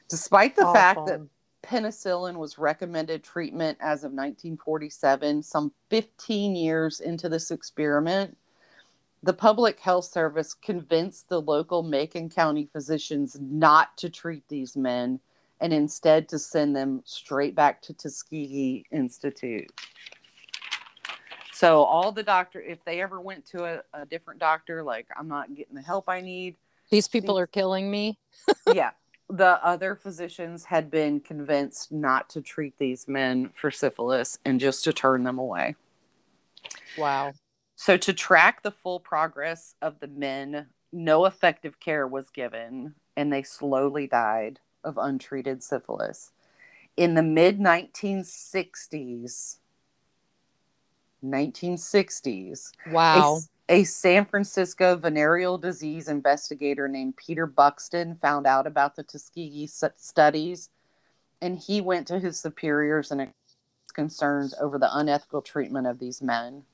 [0.09, 1.29] Despite the fact that Awful.
[1.63, 8.37] Penicillin was recommended treatment as of 1947, some 15 years into this experiment,
[9.23, 15.21] the public health service convinced the local Macon County physicians not to treat these men
[15.61, 19.71] and instead to send them straight back to Tuskegee Institute.
[21.53, 25.29] So all the doctor, if they ever went to a, a different doctor, like I'm
[25.29, 26.57] not getting the help I need,
[26.89, 28.19] These people are killing me.
[28.73, 28.93] yeah,
[29.31, 34.85] the other physicians had been convinced not to treat these men for syphilis and just
[34.85, 35.77] to turn them away.
[36.99, 37.33] Wow.
[37.77, 43.33] So, to track the full progress of the men, no effective care was given, and
[43.33, 46.33] they slowly died of untreated syphilis.
[46.97, 49.57] In the mid 1960s,
[51.25, 53.41] 1960s, Wow.
[53.71, 60.71] A, San Francisco venereal disease investigator named Peter Buxton found out about the Tuskegee studies,
[61.41, 66.21] and he went to his superiors and expressed concerns over the unethical treatment of these
[66.21, 66.65] men.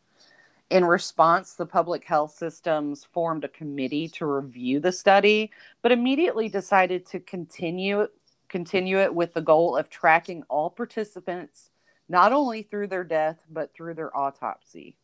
[0.71, 5.51] In response, the public health systems formed a committee to review the study,
[5.83, 8.09] but immediately decided to continue
[8.49, 11.71] continue it with the goal of tracking all participants
[12.09, 14.97] not only through their death but through their autopsy.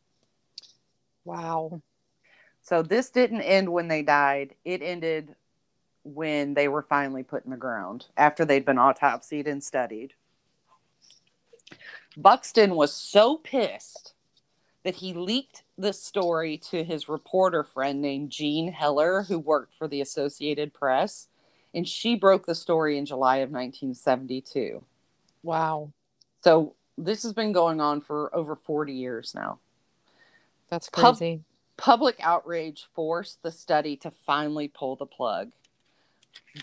[1.24, 1.82] Wow.
[2.62, 4.54] So this didn't end when they died.
[4.64, 5.34] It ended
[6.04, 10.14] when they were finally put in the ground after they'd been autopsied and studied.
[12.16, 14.14] Buxton was so pissed
[14.84, 19.88] that he leaked the story to his reporter friend named Jean Heller, who worked for
[19.88, 21.28] the Associated Press,
[21.72, 24.84] and she broke the story in July of 1972.
[25.42, 25.92] Wow.
[26.42, 29.60] So this has been going on for over 40 years now.
[30.72, 31.44] That's Pub- crazy.
[31.76, 35.52] Public outrage forced the study to finally pull the plug.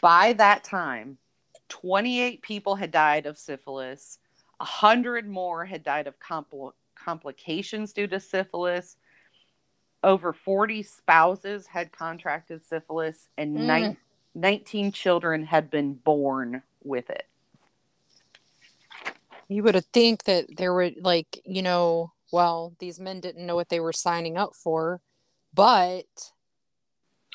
[0.02, 1.19] By that time,
[1.67, 4.17] 28 people had died of syphilis,
[4.58, 8.98] 100 more had died of compl- complications due to syphilis.
[10.04, 13.65] Over 40 spouses had contracted syphilis, and Mm.
[13.65, 13.98] nine-
[14.34, 17.28] 19 children had been born with it.
[19.48, 23.55] You would have think that there were like, you know, well, these men didn't know
[23.55, 25.01] what they were signing up for,
[25.53, 26.31] but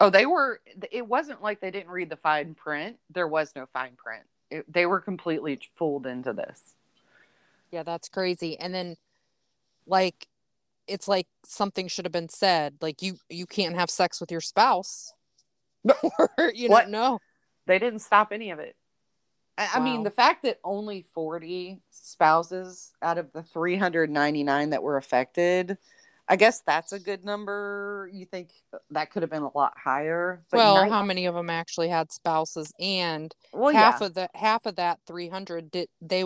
[0.00, 0.61] Oh, they were.
[0.90, 2.98] It wasn't like they didn't read the fine print.
[3.11, 4.24] There was no fine print.
[4.50, 6.74] It, they were completely fooled into this.
[7.70, 8.59] yeah, that's crazy.
[8.59, 8.96] And then
[9.87, 10.26] like
[10.87, 12.76] it's like something should have been said.
[12.80, 15.12] Like you you can't have sex with your spouse.
[16.38, 16.88] or you What?
[16.90, 17.20] know.
[17.66, 18.76] They didn't stop any of it.
[19.57, 24.97] I, I mean, the fact that only 40 spouses out of the 399 that were
[24.97, 25.79] affected,
[26.29, 28.11] I guess that's a good number.
[28.12, 28.51] You think
[28.90, 30.43] that could have been a lot higher?
[30.51, 34.07] But well, nine- how many of them actually had spouses and well, half yeah.
[34.07, 36.25] of the half of that 300 did they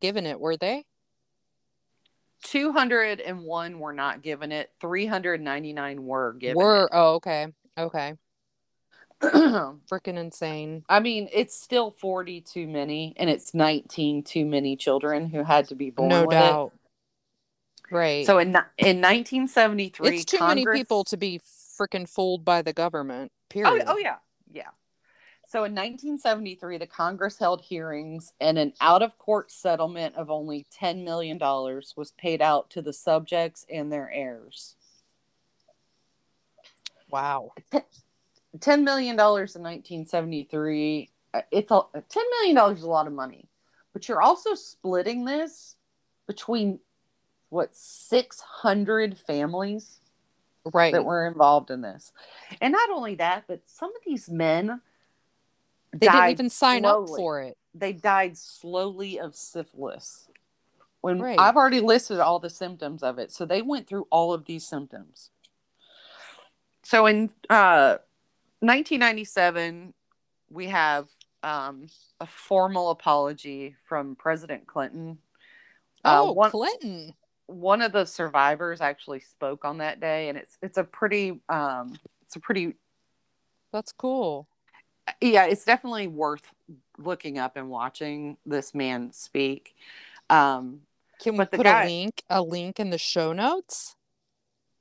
[0.00, 0.84] given it were they
[2.44, 4.70] 201 were not given it.
[4.80, 7.46] 399 were given were oh okay
[7.78, 8.18] okay it.
[9.90, 15.28] freaking insane I mean, it's still 40 too many, and it's 19 too many children
[15.28, 16.72] who had to be born no doubt
[17.90, 18.26] right.
[18.26, 21.40] So in in 1973, it's too many people to be
[21.78, 24.16] freaking fooled by the government Oh, period oh yeah,
[24.52, 24.70] yeah.
[25.46, 31.36] So in 1973, the Congress held hearings, and an out-of-court settlement of only 10 million
[31.38, 34.76] dollars was paid out to the subjects and their heirs.
[37.10, 37.52] wow
[38.60, 43.12] 10 million dollars in 1973 uh, it's a 10 million dollars is a lot of
[43.12, 43.48] money
[43.92, 45.76] but you're also splitting this
[46.26, 46.78] between
[47.50, 50.00] what 600 families
[50.72, 50.92] right.
[50.92, 52.12] that were involved in this.
[52.60, 54.80] And not only that but some of these men
[55.92, 57.58] they didn't even sign up for it.
[57.74, 60.28] They died slowly of syphilis.
[61.02, 61.38] When Right.
[61.38, 64.66] i've already listed all the symptoms of it so they went through all of these
[64.66, 65.30] symptoms.
[66.84, 67.98] So in uh
[68.62, 69.92] 1997
[70.50, 71.08] we have
[71.42, 71.88] um,
[72.20, 75.18] a formal apology from president clinton.
[76.04, 77.12] Uh, oh one- clinton.
[77.46, 81.98] one of the survivors actually spoke on that day and it's it's a pretty um
[82.22, 82.74] it's a pretty
[83.72, 84.46] that's cool.
[85.20, 86.42] Yeah it's definitely worth
[86.98, 89.74] looking up and watching this man speak.
[90.30, 90.82] Um
[91.20, 93.96] can we put guy- a link a link in the show notes?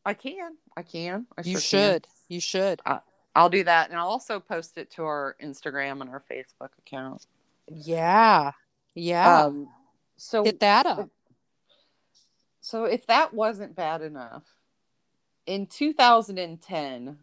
[0.06, 1.94] I can i can I you sure can.
[1.94, 2.82] should you should
[3.36, 7.26] i'll do that and i'll also post it to our instagram and our facebook account.
[7.68, 8.52] Yeah
[8.96, 9.46] yeah.
[9.46, 9.70] Um
[10.18, 11.10] so hit that up.
[12.62, 14.44] So if that wasn't bad enough
[15.48, 17.18] in 2010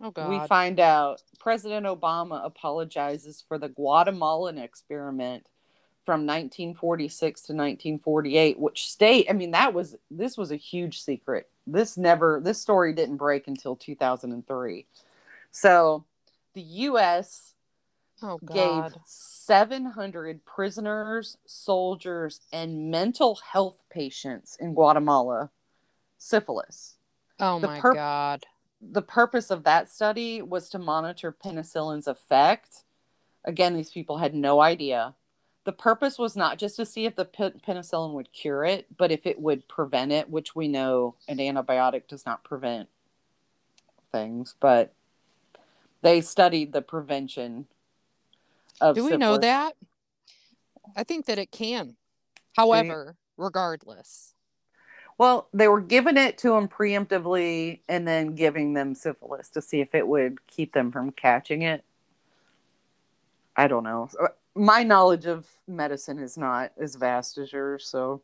[0.00, 0.30] oh god.
[0.30, 5.48] we find out President Obama apologizes for the Guatemalan experiment
[6.04, 11.50] from 1946 to 1948, which state, I mean, that was, this was a huge secret.
[11.66, 14.86] This never this story didn't break until 2003.
[15.56, 16.04] So,
[16.52, 17.54] the US
[18.22, 25.50] Oh gave 700 prisoners, soldiers, and mental health patients in Guatemala
[26.18, 26.98] syphilis.
[27.40, 28.44] Oh the my purp- God.
[28.82, 32.84] The purpose of that study was to monitor penicillin's effect.
[33.42, 35.14] Again, these people had no idea.
[35.64, 39.10] The purpose was not just to see if the pe- penicillin would cure it, but
[39.10, 42.90] if it would prevent it, which we know an antibiotic does not prevent
[44.12, 44.92] things, but
[46.02, 47.66] they studied the prevention
[48.80, 49.74] of Do we know that?
[50.94, 51.96] I think that it can.
[52.56, 54.34] However, regardless.
[55.18, 59.80] Well, they were giving it to them preemptively and then giving them syphilis to see
[59.80, 61.84] if it would keep them from catching it.
[63.56, 64.10] I don't know.
[64.20, 68.22] Uh, my knowledge of medicine is not as vast as yours, so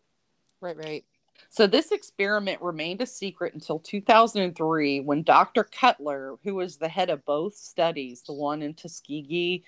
[0.61, 1.05] Right, right.
[1.49, 5.65] So this experiment remained a secret until 2003 when Dr.
[5.65, 9.65] Cutler, who was the head of both studies, the one in Tuskegee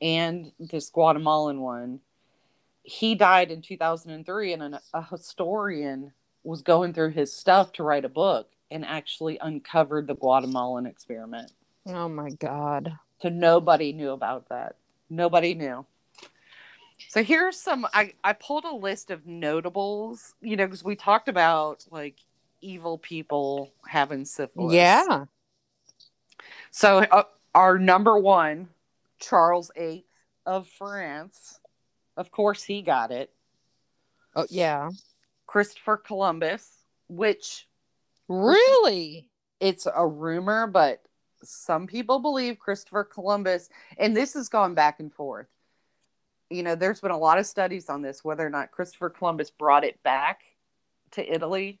[0.00, 2.00] and this Guatemalan one,
[2.82, 6.12] he died in 2003 and an, a historian
[6.44, 11.50] was going through his stuff to write a book and actually uncovered the Guatemalan experiment.
[11.86, 12.98] Oh my God.
[13.22, 14.76] So nobody knew about that.
[15.08, 15.86] Nobody knew.
[17.08, 21.28] So here's some I, I pulled a list of notables, you know, because we talked
[21.28, 22.18] about like
[22.60, 24.74] evil people having syphilis.
[24.74, 25.24] Yeah.
[26.70, 27.24] So uh,
[27.54, 28.68] our number one,
[29.20, 30.04] Charles VIII
[30.46, 31.58] of France.
[32.16, 33.32] Of course, he got it.
[34.36, 34.90] Oh yeah.
[35.46, 36.68] Christopher Columbus,
[37.08, 37.66] which
[38.28, 39.28] Really?
[39.60, 41.02] it's a rumor, but
[41.42, 43.68] some people believe Christopher Columbus,
[43.98, 45.46] and this has gone back and forth.
[46.50, 49.50] You know, there's been a lot of studies on this, whether or not Christopher Columbus
[49.50, 50.42] brought it back
[51.12, 51.80] to Italy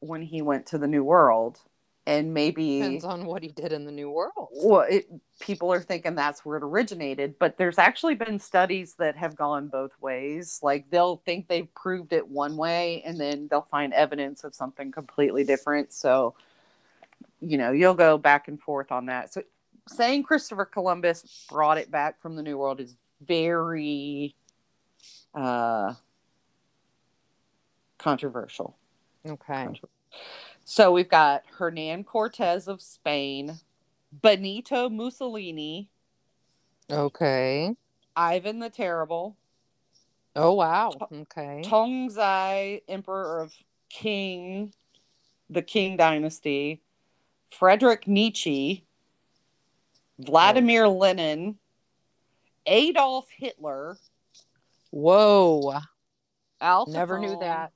[0.00, 1.60] when he went to the New World,
[2.06, 4.48] and maybe Depends on what he did in the New World.
[4.52, 5.08] well, it,
[5.40, 9.68] people are thinking that's where it originated, but there's actually been studies that have gone
[9.68, 10.60] both ways.
[10.62, 14.92] Like they'll think they've proved it one way, and then they'll find evidence of something
[14.92, 15.92] completely different.
[15.92, 16.34] So,
[17.40, 19.32] you know, you'll go back and forth on that.
[19.32, 19.42] So,
[19.88, 24.34] saying Christopher Columbus brought it back from the New World is very
[25.34, 25.94] uh,
[27.98, 28.76] controversial.
[29.26, 29.68] Okay.
[30.64, 33.58] So we've got Hernan Cortez of Spain,
[34.12, 35.90] Benito Mussolini,
[36.90, 37.74] Okay.
[38.14, 39.36] Ivan the Terrible,
[40.36, 40.92] Oh wow.
[41.10, 41.62] Okay.
[41.64, 43.54] Tongzai, Emperor of
[43.88, 44.72] King,
[45.48, 46.82] the King Dynasty,
[47.50, 48.84] Frederick Nietzsche,
[50.18, 51.56] Vladimir Lenin,
[52.66, 53.96] Adolf Hitler,
[54.90, 55.78] Whoa.
[56.60, 57.72] Al Never knew that.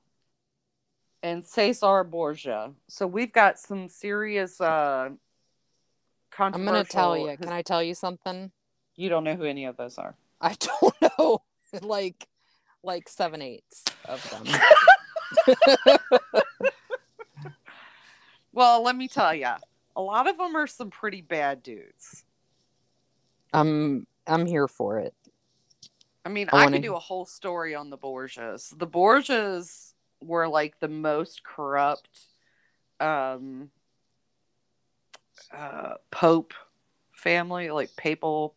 [1.21, 2.71] and Cesar Borgia.
[2.87, 5.09] So we've got some serious uh
[6.39, 7.35] I'm gonna tell you.
[7.37, 8.51] Can I tell you something?
[8.95, 10.15] You don't know who any of those are.
[10.41, 11.41] I don't know.
[11.81, 12.27] like
[12.83, 14.45] like seven eighths of them.
[18.53, 19.47] Well, let me tell you,
[19.95, 22.23] a lot of them are some pretty bad dudes.
[23.53, 25.13] I'm I'm here for it.
[26.25, 28.77] I mean, I I, wanna- could do a whole story on the Borgias.
[28.77, 32.09] The Borgias were like the most corrupt
[32.99, 33.71] um
[35.51, 36.53] uh pope
[37.11, 38.55] family, like papal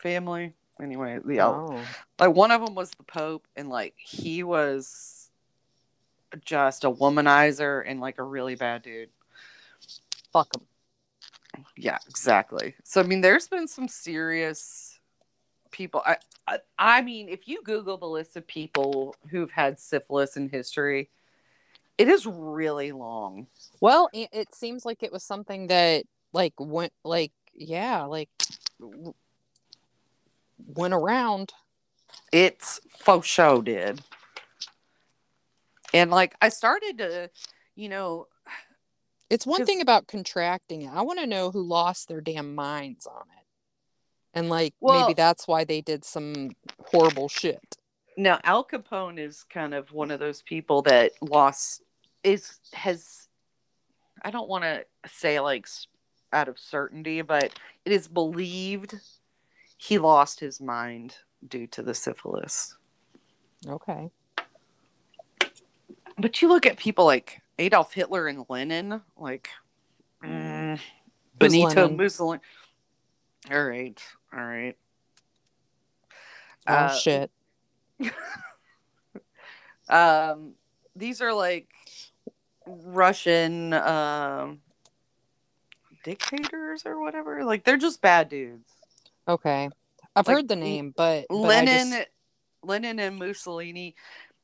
[0.00, 0.54] family.
[0.80, 1.80] Anyway, the Oh.
[2.18, 5.30] like one of them was the pope and like he was
[6.44, 9.08] just a womanizer and like a really bad dude.
[10.32, 10.62] Fuck him.
[11.76, 12.74] Yeah, exactly.
[12.84, 14.87] So I mean, there's been some serious
[15.70, 16.02] people.
[16.04, 16.16] I,
[16.46, 21.10] I, I mean, if you Google the list of people who've had syphilis in history,
[21.96, 23.46] it is really long.
[23.80, 28.28] Well, it, it seems like it was something that like went like yeah, like
[28.80, 29.14] w-
[30.66, 31.52] went around.
[32.32, 34.00] It's faux show did,
[35.92, 37.30] and like I started to,
[37.74, 38.28] you know,
[39.30, 40.90] It's one thing about contracting it.
[40.92, 43.44] I want to know who lost their damn minds on it.
[44.34, 46.50] And like Well- maybe that's why they did some
[46.86, 47.76] horrible shit.
[48.16, 51.82] now Al Capone is kind of one of those people that lost
[52.24, 53.28] is has.
[54.22, 55.68] I don't want to say like
[56.32, 58.94] out of certainty, but it is believed
[59.76, 61.16] he lost his mind
[61.46, 62.76] due to the syphilis.
[63.66, 64.10] Okay.
[66.18, 69.48] But you look at people like Adolf Hitler and Lenin, like
[70.22, 70.78] mm,
[71.38, 71.96] Benito Lenin?
[71.96, 72.40] Mussolini.
[73.50, 74.02] All right,
[74.32, 74.76] all right.
[76.66, 77.30] Oh Uh, shit.
[79.88, 80.52] Um,
[80.94, 81.68] these are like
[82.66, 84.60] Russian um
[86.04, 87.42] dictators or whatever.
[87.44, 88.68] Like they're just bad dudes.
[89.26, 89.70] Okay.
[90.14, 92.08] I've Like, heard the name, but, but Lenin, just-
[92.62, 93.94] Lenin and Mussolini.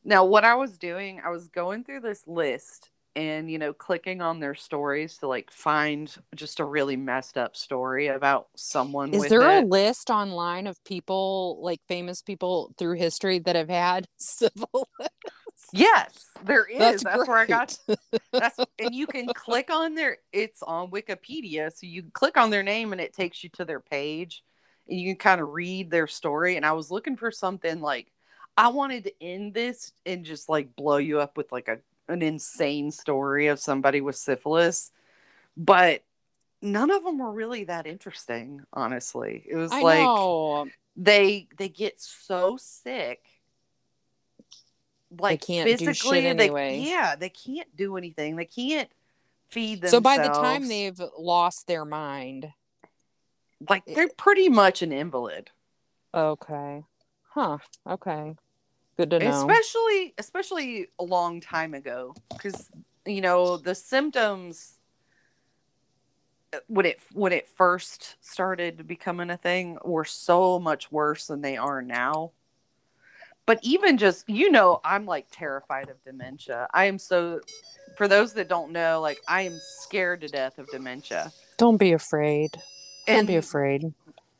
[0.04, 4.20] Now, what I was doing, I was going through this list and you know clicking
[4.20, 9.12] on their stories to like find just a really messed up story about someone.
[9.14, 14.06] is there a list online of people like famous people through history that have had
[14.16, 14.88] civil?
[15.72, 16.78] Yes, there is.
[16.78, 17.78] That's, That's, where I got.
[18.32, 20.18] That's and you can click on their.
[20.32, 23.80] It's on Wikipedia, so you click on their name and it takes you to their
[23.80, 24.42] page,
[24.88, 26.56] and you can kind of read their story.
[26.56, 28.12] And I was looking for something like
[28.56, 31.78] I wanted to end this and just like blow you up with like a
[32.08, 34.92] an insane story of somebody with syphilis,
[35.56, 36.02] but
[36.60, 38.62] none of them were really that interesting.
[38.72, 40.68] Honestly, it was I like know.
[40.96, 43.20] they they get so sick
[45.18, 46.78] like they can't do shit physically they, anyway.
[46.84, 48.88] yeah they can't do anything they can't
[49.48, 52.52] feed themselves So by the time they've lost their mind,
[53.68, 55.50] like they're pretty much an invalid
[56.12, 56.84] okay,
[57.30, 57.58] huh?
[57.88, 58.34] Okay,
[58.96, 59.30] good to know.
[59.30, 62.70] especially especially a long time ago because
[63.06, 64.78] you know the symptoms
[66.52, 71.40] uh, when it when it first started becoming a thing were so much worse than
[71.40, 72.32] they are now
[73.46, 77.40] but even just you know i'm like terrified of dementia i am so
[77.96, 81.92] for those that don't know like i am scared to death of dementia Don't be
[81.92, 82.52] afraid.
[83.06, 83.92] Don't and be afraid.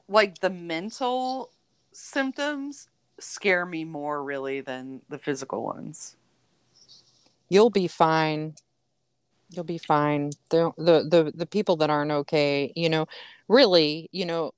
[0.08, 1.50] like the mental
[1.92, 2.88] symptoms
[3.18, 6.16] scare me more really than the physical ones
[7.50, 8.54] You'll be fine.
[9.50, 10.32] You'll be fine.
[10.48, 13.06] The the the the people that aren't okay, you know,
[13.48, 14.52] really, you know,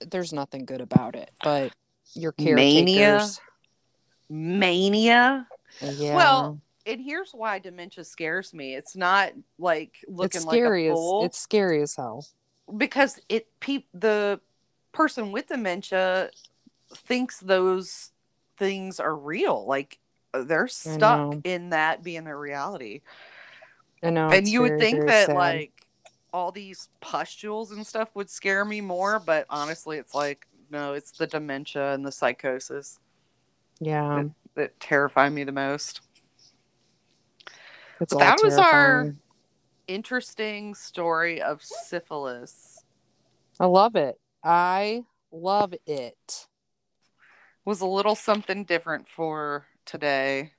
[0.00, 1.30] there's nothing good about it.
[1.42, 1.72] But
[2.14, 2.84] your Mania?
[2.84, 3.40] caretakers,
[4.28, 5.46] mania
[5.82, 6.16] yeah.
[6.16, 8.74] Well, and here's why dementia scares me.
[8.74, 12.26] It's not like looking it's like scary a as fool it's scary as hell.
[12.76, 14.40] because it pe- the
[14.92, 16.30] person with dementia
[16.94, 18.10] thinks those
[18.56, 19.66] things are real.
[19.66, 19.98] Like
[20.34, 23.00] uh, they're stuck in that being their reality.
[24.02, 24.28] I know.
[24.28, 25.36] and you would think that sad.
[25.36, 25.86] like
[26.32, 31.12] all these pustules and stuff would scare me more, but honestly, it's like no, it's
[31.12, 32.98] the dementia and the psychosis
[33.82, 34.24] yeah,
[34.54, 36.02] that terrify me the most.
[38.00, 39.14] it's but that was our-
[39.88, 42.84] Interesting story of syphilis.
[43.58, 44.18] I love it.
[44.44, 46.46] I love it.
[47.64, 50.52] Was a little something different for today.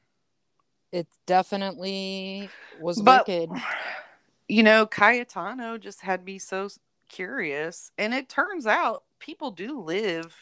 [0.91, 2.49] It definitely
[2.79, 3.49] was But- wicked.
[4.49, 6.67] You know, Cayetano just had me so
[7.07, 7.91] curious.
[7.97, 10.35] And it turns out people do live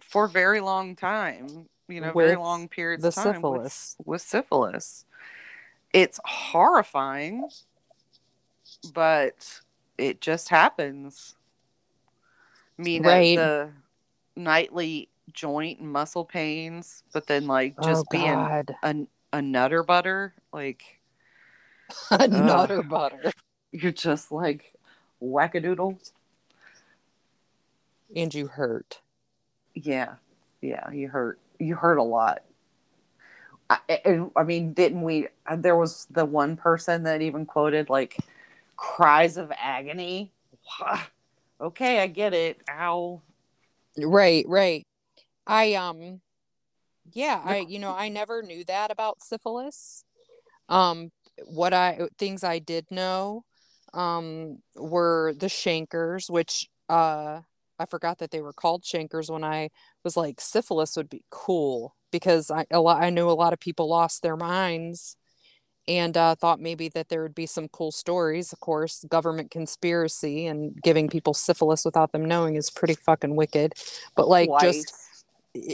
[0.00, 3.94] for very long time, you know, very long periods the of time syphilis.
[3.98, 5.04] With, with syphilis.
[5.92, 7.48] It's horrifying,
[8.92, 9.60] but
[9.96, 11.36] it just happens.
[12.78, 13.36] I mean, Right.
[13.36, 13.70] the
[14.34, 20.34] nightly joint and muscle pains, but then like just oh, being a, a nutter butter,
[20.52, 20.82] like
[22.10, 23.32] a Nutter butter.
[23.72, 24.74] you're just like
[25.22, 25.98] wackadoodle.
[28.14, 29.00] And you hurt.
[29.74, 30.14] Yeah,
[30.60, 31.38] yeah, you hurt.
[31.58, 32.42] You hurt a lot.
[33.70, 35.28] I, and I mean, didn't we?
[35.46, 38.16] uh, There was the one person that even quoted like
[38.76, 40.32] cries of agony.
[41.60, 42.60] okay, I get it.
[42.70, 43.20] Ow.
[43.98, 44.87] Right, right.
[45.48, 46.20] I um
[47.12, 50.04] yeah, I you know, I never knew that about syphilis.
[50.68, 51.10] Um
[51.46, 53.44] what I things I did know
[53.94, 57.40] um were the chancres, which uh
[57.80, 59.70] I forgot that they were called chancres when I
[60.04, 63.60] was like syphilis would be cool because I a lot I knew a lot of
[63.60, 65.16] people lost their minds
[65.88, 68.52] and uh, thought maybe that there would be some cool stories.
[68.52, 73.72] Of course, government conspiracy and giving people syphilis without them knowing is pretty fucking wicked.
[74.14, 74.92] But like just Twice.
[74.92, 75.07] I-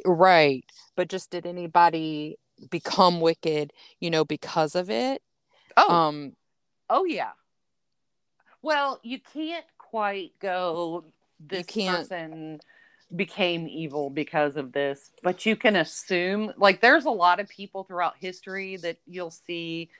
[0.05, 0.65] right
[0.97, 2.37] but just did anybody
[2.71, 5.21] become wicked you know because of it
[5.77, 6.33] oh, um
[6.91, 7.31] oh yeah.
[8.63, 11.05] Well, you can't quite go.
[11.39, 12.61] This person
[13.15, 16.53] became evil because of this, but you can assume.
[16.57, 19.91] Like, there's a lot of people throughout history that you'll see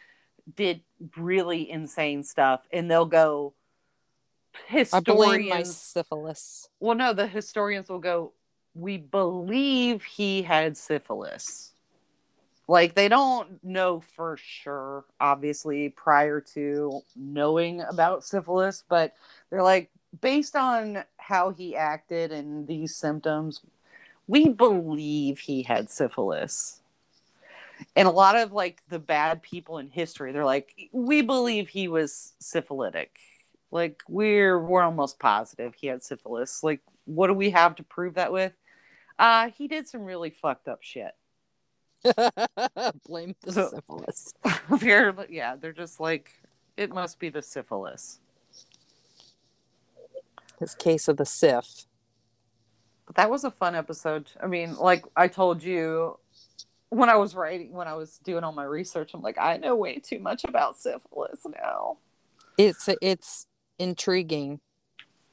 [0.57, 0.81] did
[1.17, 3.55] really insane stuff, and they'll go.
[4.69, 8.33] historians i blame my syphilis well, no, the historians will go.
[8.75, 11.73] We believe he had syphilis.
[12.69, 19.15] Like they don't know for sure, obviously, prior to knowing about syphilis, but
[19.51, 23.61] they're like, based on how he acted and these symptoms,
[24.27, 26.81] we believe he had syphilis.
[27.97, 31.89] and a lot of like the bad people in history, they're like, we believe he
[31.89, 33.17] was syphilitic.
[33.71, 36.63] Like we're we're almost positive he had syphilis.
[36.63, 38.53] Like, what do we have to prove that with?
[39.19, 41.13] Uh, he did some really fucked up shit.
[43.07, 44.35] Blame the So- syphilis.
[45.31, 46.31] yeah, they're just like,
[46.77, 48.21] it must be the syphilis.
[50.59, 51.87] His case of the Sif.
[53.07, 54.31] But that was a fun episode.
[54.43, 56.19] I mean, like I told you
[56.89, 59.75] when I was writing, when I was doing all my research, I'm like, I know
[59.77, 61.99] way too much about syphilis now.
[62.57, 63.47] It's it's
[63.79, 64.61] intriguing.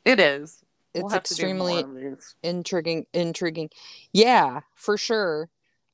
[0.03, 0.63] It is.
[0.93, 2.35] It's We'll have to do extremely more of these.
[2.43, 3.69] intriguing intriguing.
[4.11, 5.49] Yeah, for sure.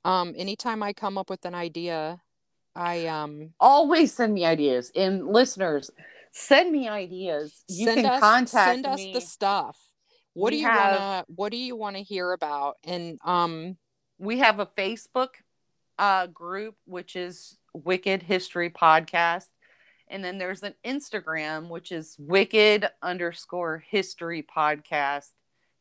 [0.05, 2.21] Um anytime I come up with an idea,
[2.75, 5.91] I um Always send me ideas, and listeners,
[6.31, 7.63] send me ideas.
[7.67, 9.13] You send can us contact send us me.
[9.13, 9.77] the stuff.
[10.33, 12.77] What We do you have- wanna what do you wanna hear about?
[12.83, 13.77] And um
[14.19, 15.29] we have a Facebook
[15.99, 19.47] uh, group, which is Wicked History Podcast.
[20.09, 25.29] And then there's an Instagram, which is Wicked underscore History Podcast.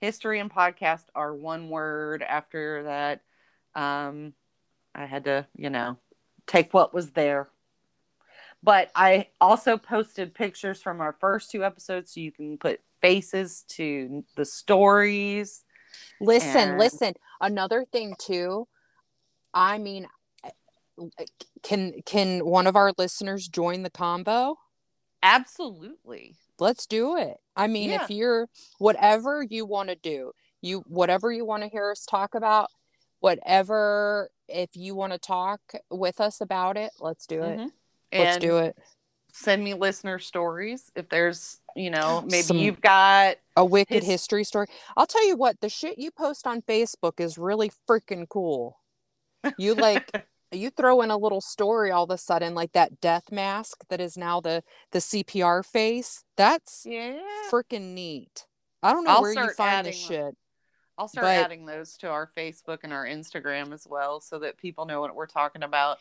[0.00, 2.22] History and podcast are one word.
[2.22, 3.22] After that,
[3.80, 4.34] um,
[4.94, 5.96] I had to, you know,
[6.46, 7.48] take what was there.
[8.62, 13.64] But I also posted pictures from our first two episodes so you can put faces
[13.68, 15.62] to the stories.
[16.20, 17.14] listen, And- listen.
[17.40, 18.66] Another thing too,
[19.54, 20.08] I mean
[21.62, 24.56] can can one of our listeners join the combo?
[25.22, 26.36] Absolutely.
[26.58, 28.02] let's do it i mean Yeah.
[28.04, 30.32] if you're whatever you want to do
[30.62, 32.68] you whatever you want to hear us talk about
[33.20, 37.70] whatever if you want to talk with us about it let's do it Mhm.
[38.12, 38.76] let's do it
[39.32, 43.36] Send me listener stories if there's, you know, maybe Some- you've got.
[43.54, 44.66] a wicked His- history story
[44.96, 48.78] i'll tell you what the shit you post on facebook is really freaking cool
[49.58, 50.10] you like
[50.52, 54.00] you throw in a little story all of a sudden like that death mask that
[54.00, 57.18] is now the the cpr face that's yeah.
[57.50, 58.46] freaking neat
[58.82, 60.34] i don't know I'll where you find this shit
[60.98, 64.56] I'll start but- adding those to our Facebook and our Instagram as well so that
[64.56, 65.98] people know what we're talking about.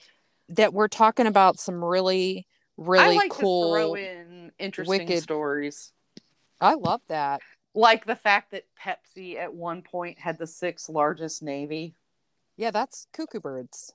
[0.48, 5.24] that we're talking about some really really I like cool to throw in interesting wicked-
[5.24, 5.92] stories.
[6.62, 7.42] i love that
[7.74, 11.94] Like the fact that Pepsi at one point had the sixth largest navy.
[12.56, 13.92] yeah that's cuckoo birds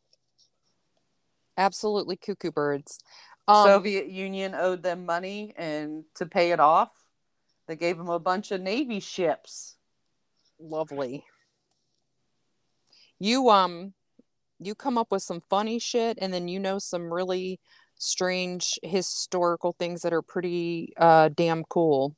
[1.61, 2.99] absolutely cuckoo birds.
[3.47, 6.91] Um, Soviet Union owed them money and to pay it off,
[7.69, 9.77] they gave them a bunch of navy ships.
[10.59, 11.25] lovely.
[13.19, 13.95] You um
[14.59, 17.61] you come up with some funny shit and then you know some really
[17.99, 22.17] strange historical things that are pretty uh damn cool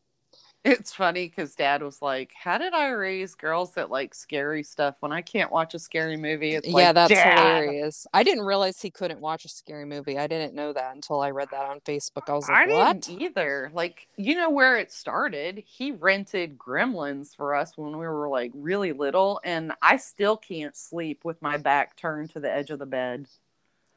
[0.65, 4.95] It's funny because dad was like, How did I raise girls that like scary stuff
[5.01, 6.55] when I can't watch a scary movie?
[6.55, 10.19] It's yeah like, that's "Dad." hilarious i didn't realize he couldn't watch a scary movie
[10.19, 13.01] i didn't know that until i read that on facebook i was I like what
[13.01, 13.71] didn't either.
[13.75, 15.63] Like, you know where it started?
[15.67, 20.77] He rented Gremlins for us when we were like really little, and I still can't
[20.77, 23.27] sleep with my back turned to the edge of the bed.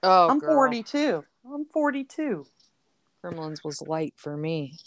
[0.03, 0.55] oh I'm girl.
[0.55, 1.24] 42.
[1.53, 2.45] I'm 42.
[3.24, 4.78] Gremlins was light for me.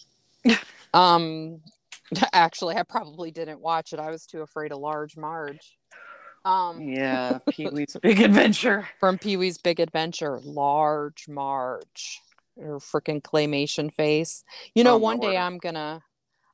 [0.95, 1.61] um
[2.33, 3.99] actually I probably didn't watch it.
[4.01, 5.77] I was too afraid of Large Marge.
[6.45, 8.89] Um Yeah, Pee Wee's Big Adventure.
[9.01, 12.21] from Pee-wee's Big Adventure, Large Marge.
[12.59, 14.43] Her freaking claymation face.
[14.75, 15.37] You know, Oh, one day.
[15.37, 16.03] I'm gonna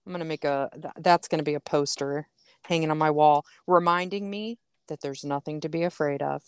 [0.07, 2.29] I'm gonna make a th- that's gonna be a poster
[2.65, 4.59] hanging on my wall reminding me
[4.89, 6.43] that there's nothing to be afraid of.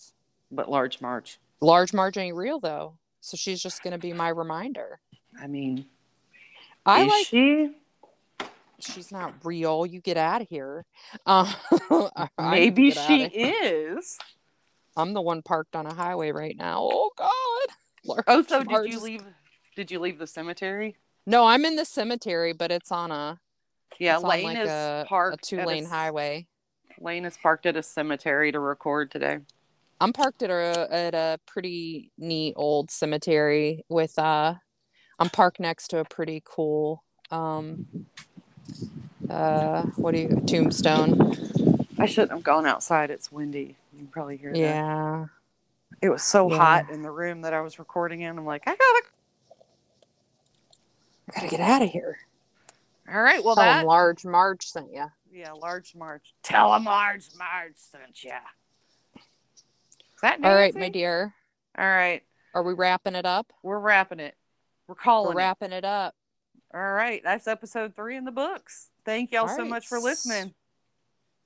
[0.50, 1.38] But Large Marge.
[1.62, 2.98] Large Marge ain't real though.
[3.22, 5.00] So she's just gonna be my reminder.
[5.40, 5.86] I mean,
[6.86, 7.70] I is like she?
[8.78, 9.86] she's not real.
[9.86, 10.84] You get out of here.
[11.26, 11.52] Uh,
[11.90, 14.18] I need to Maybe she is.
[14.96, 16.88] I'm the one parked on a highway right now.
[16.90, 17.76] Oh God.
[18.04, 19.24] Large Oh, so did you leave?
[19.74, 20.96] Did you leave the cemetery?
[21.26, 23.40] No, I'm in the cemetery, but it's on a
[23.98, 26.46] Yeah, Lane like is a, a two lane highway.
[27.00, 29.38] Lane is parked at a cemetery to record today.
[30.00, 34.54] I'm parked at a at a pretty neat old cemetery with uh
[35.18, 37.86] I'm parked next to a pretty cool um
[39.28, 41.36] uh what do you tombstone.
[41.98, 43.10] I shouldn't have gone outside.
[43.10, 43.76] It's windy.
[43.92, 44.58] You can probably hear that.
[44.58, 45.26] Yeah.
[46.02, 46.58] It was so Yeah.
[46.58, 48.36] hot in the room that I was recording in.
[48.38, 49.02] I'm like, I gotta.
[51.28, 52.18] I gotta get out of here.
[53.12, 53.42] All right.
[53.42, 53.86] Well, Tell 'em that.
[53.86, 55.06] large Marge sent you.
[55.32, 56.34] Yeah, large Marge.
[56.42, 58.32] Tell him large Marge sent you.
[59.16, 61.34] Is that All right, my dear.
[61.78, 62.22] All right.
[62.54, 63.52] Are we wrapping it up?
[63.62, 64.34] We're wrapping it.
[64.86, 65.36] We're We're calling it.
[65.36, 66.14] wrapping it up.
[66.74, 67.20] All right.
[67.24, 68.90] That's episode three in the books.
[69.04, 69.68] Thank y'all All so right.
[69.70, 70.54] much for listening.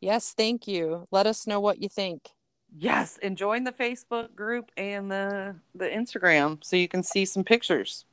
[0.01, 1.07] Yes, thank you.
[1.11, 2.30] Let us know what you think.
[2.76, 7.45] Yes, and join the Facebook group and the the Instagram so you can see some
[7.45, 8.05] pictures.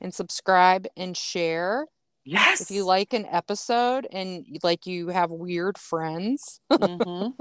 [0.00, 1.86] And subscribe and share.
[2.24, 2.60] Yes.
[2.60, 7.34] If you like an episode and like you have weird friends, Mhm.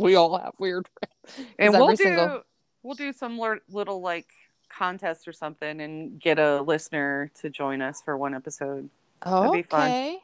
[0.00, 1.50] we all have weird friends.
[1.58, 2.42] and we'll do single-
[2.82, 3.38] we'll do some
[3.68, 4.28] little like
[4.76, 8.90] contest or something and get a listener to join us for one episode.
[9.22, 9.54] Fun.
[9.54, 10.18] Okay.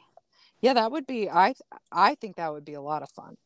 [0.61, 1.53] Yeah, that would be I
[1.91, 3.37] I think that would be a lot of fun.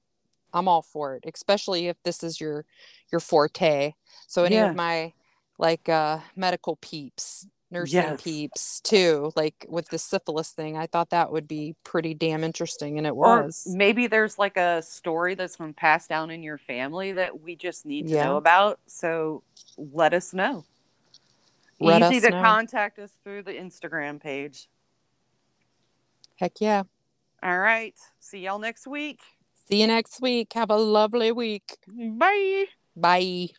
[0.53, 2.65] I'm all for it, especially if this is your
[3.11, 3.93] your forte.
[4.27, 4.69] So any Yeah.
[4.69, 5.13] of my
[5.59, 8.23] like uh medical peeps, nursing Yes.
[8.23, 12.97] peeps too, like with the syphilis thing, I thought that would be pretty damn interesting
[12.97, 13.63] and it Or was.
[13.65, 17.85] maybe there's like a story that's been passed down in your family that we just
[17.85, 18.23] need to Yeah.
[18.25, 18.79] know about.
[18.87, 19.43] So
[19.77, 20.65] let us know.
[21.79, 22.41] Let Easy to know.
[22.41, 24.69] contact us through the Instagram page.
[26.35, 26.83] Heck yeah.
[27.41, 27.95] All right.
[28.19, 29.19] See y'all next week.
[29.69, 30.53] See you next week.
[30.53, 31.77] Have a lovely week.
[31.87, 32.65] Bye.
[32.95, 33.49] Bye.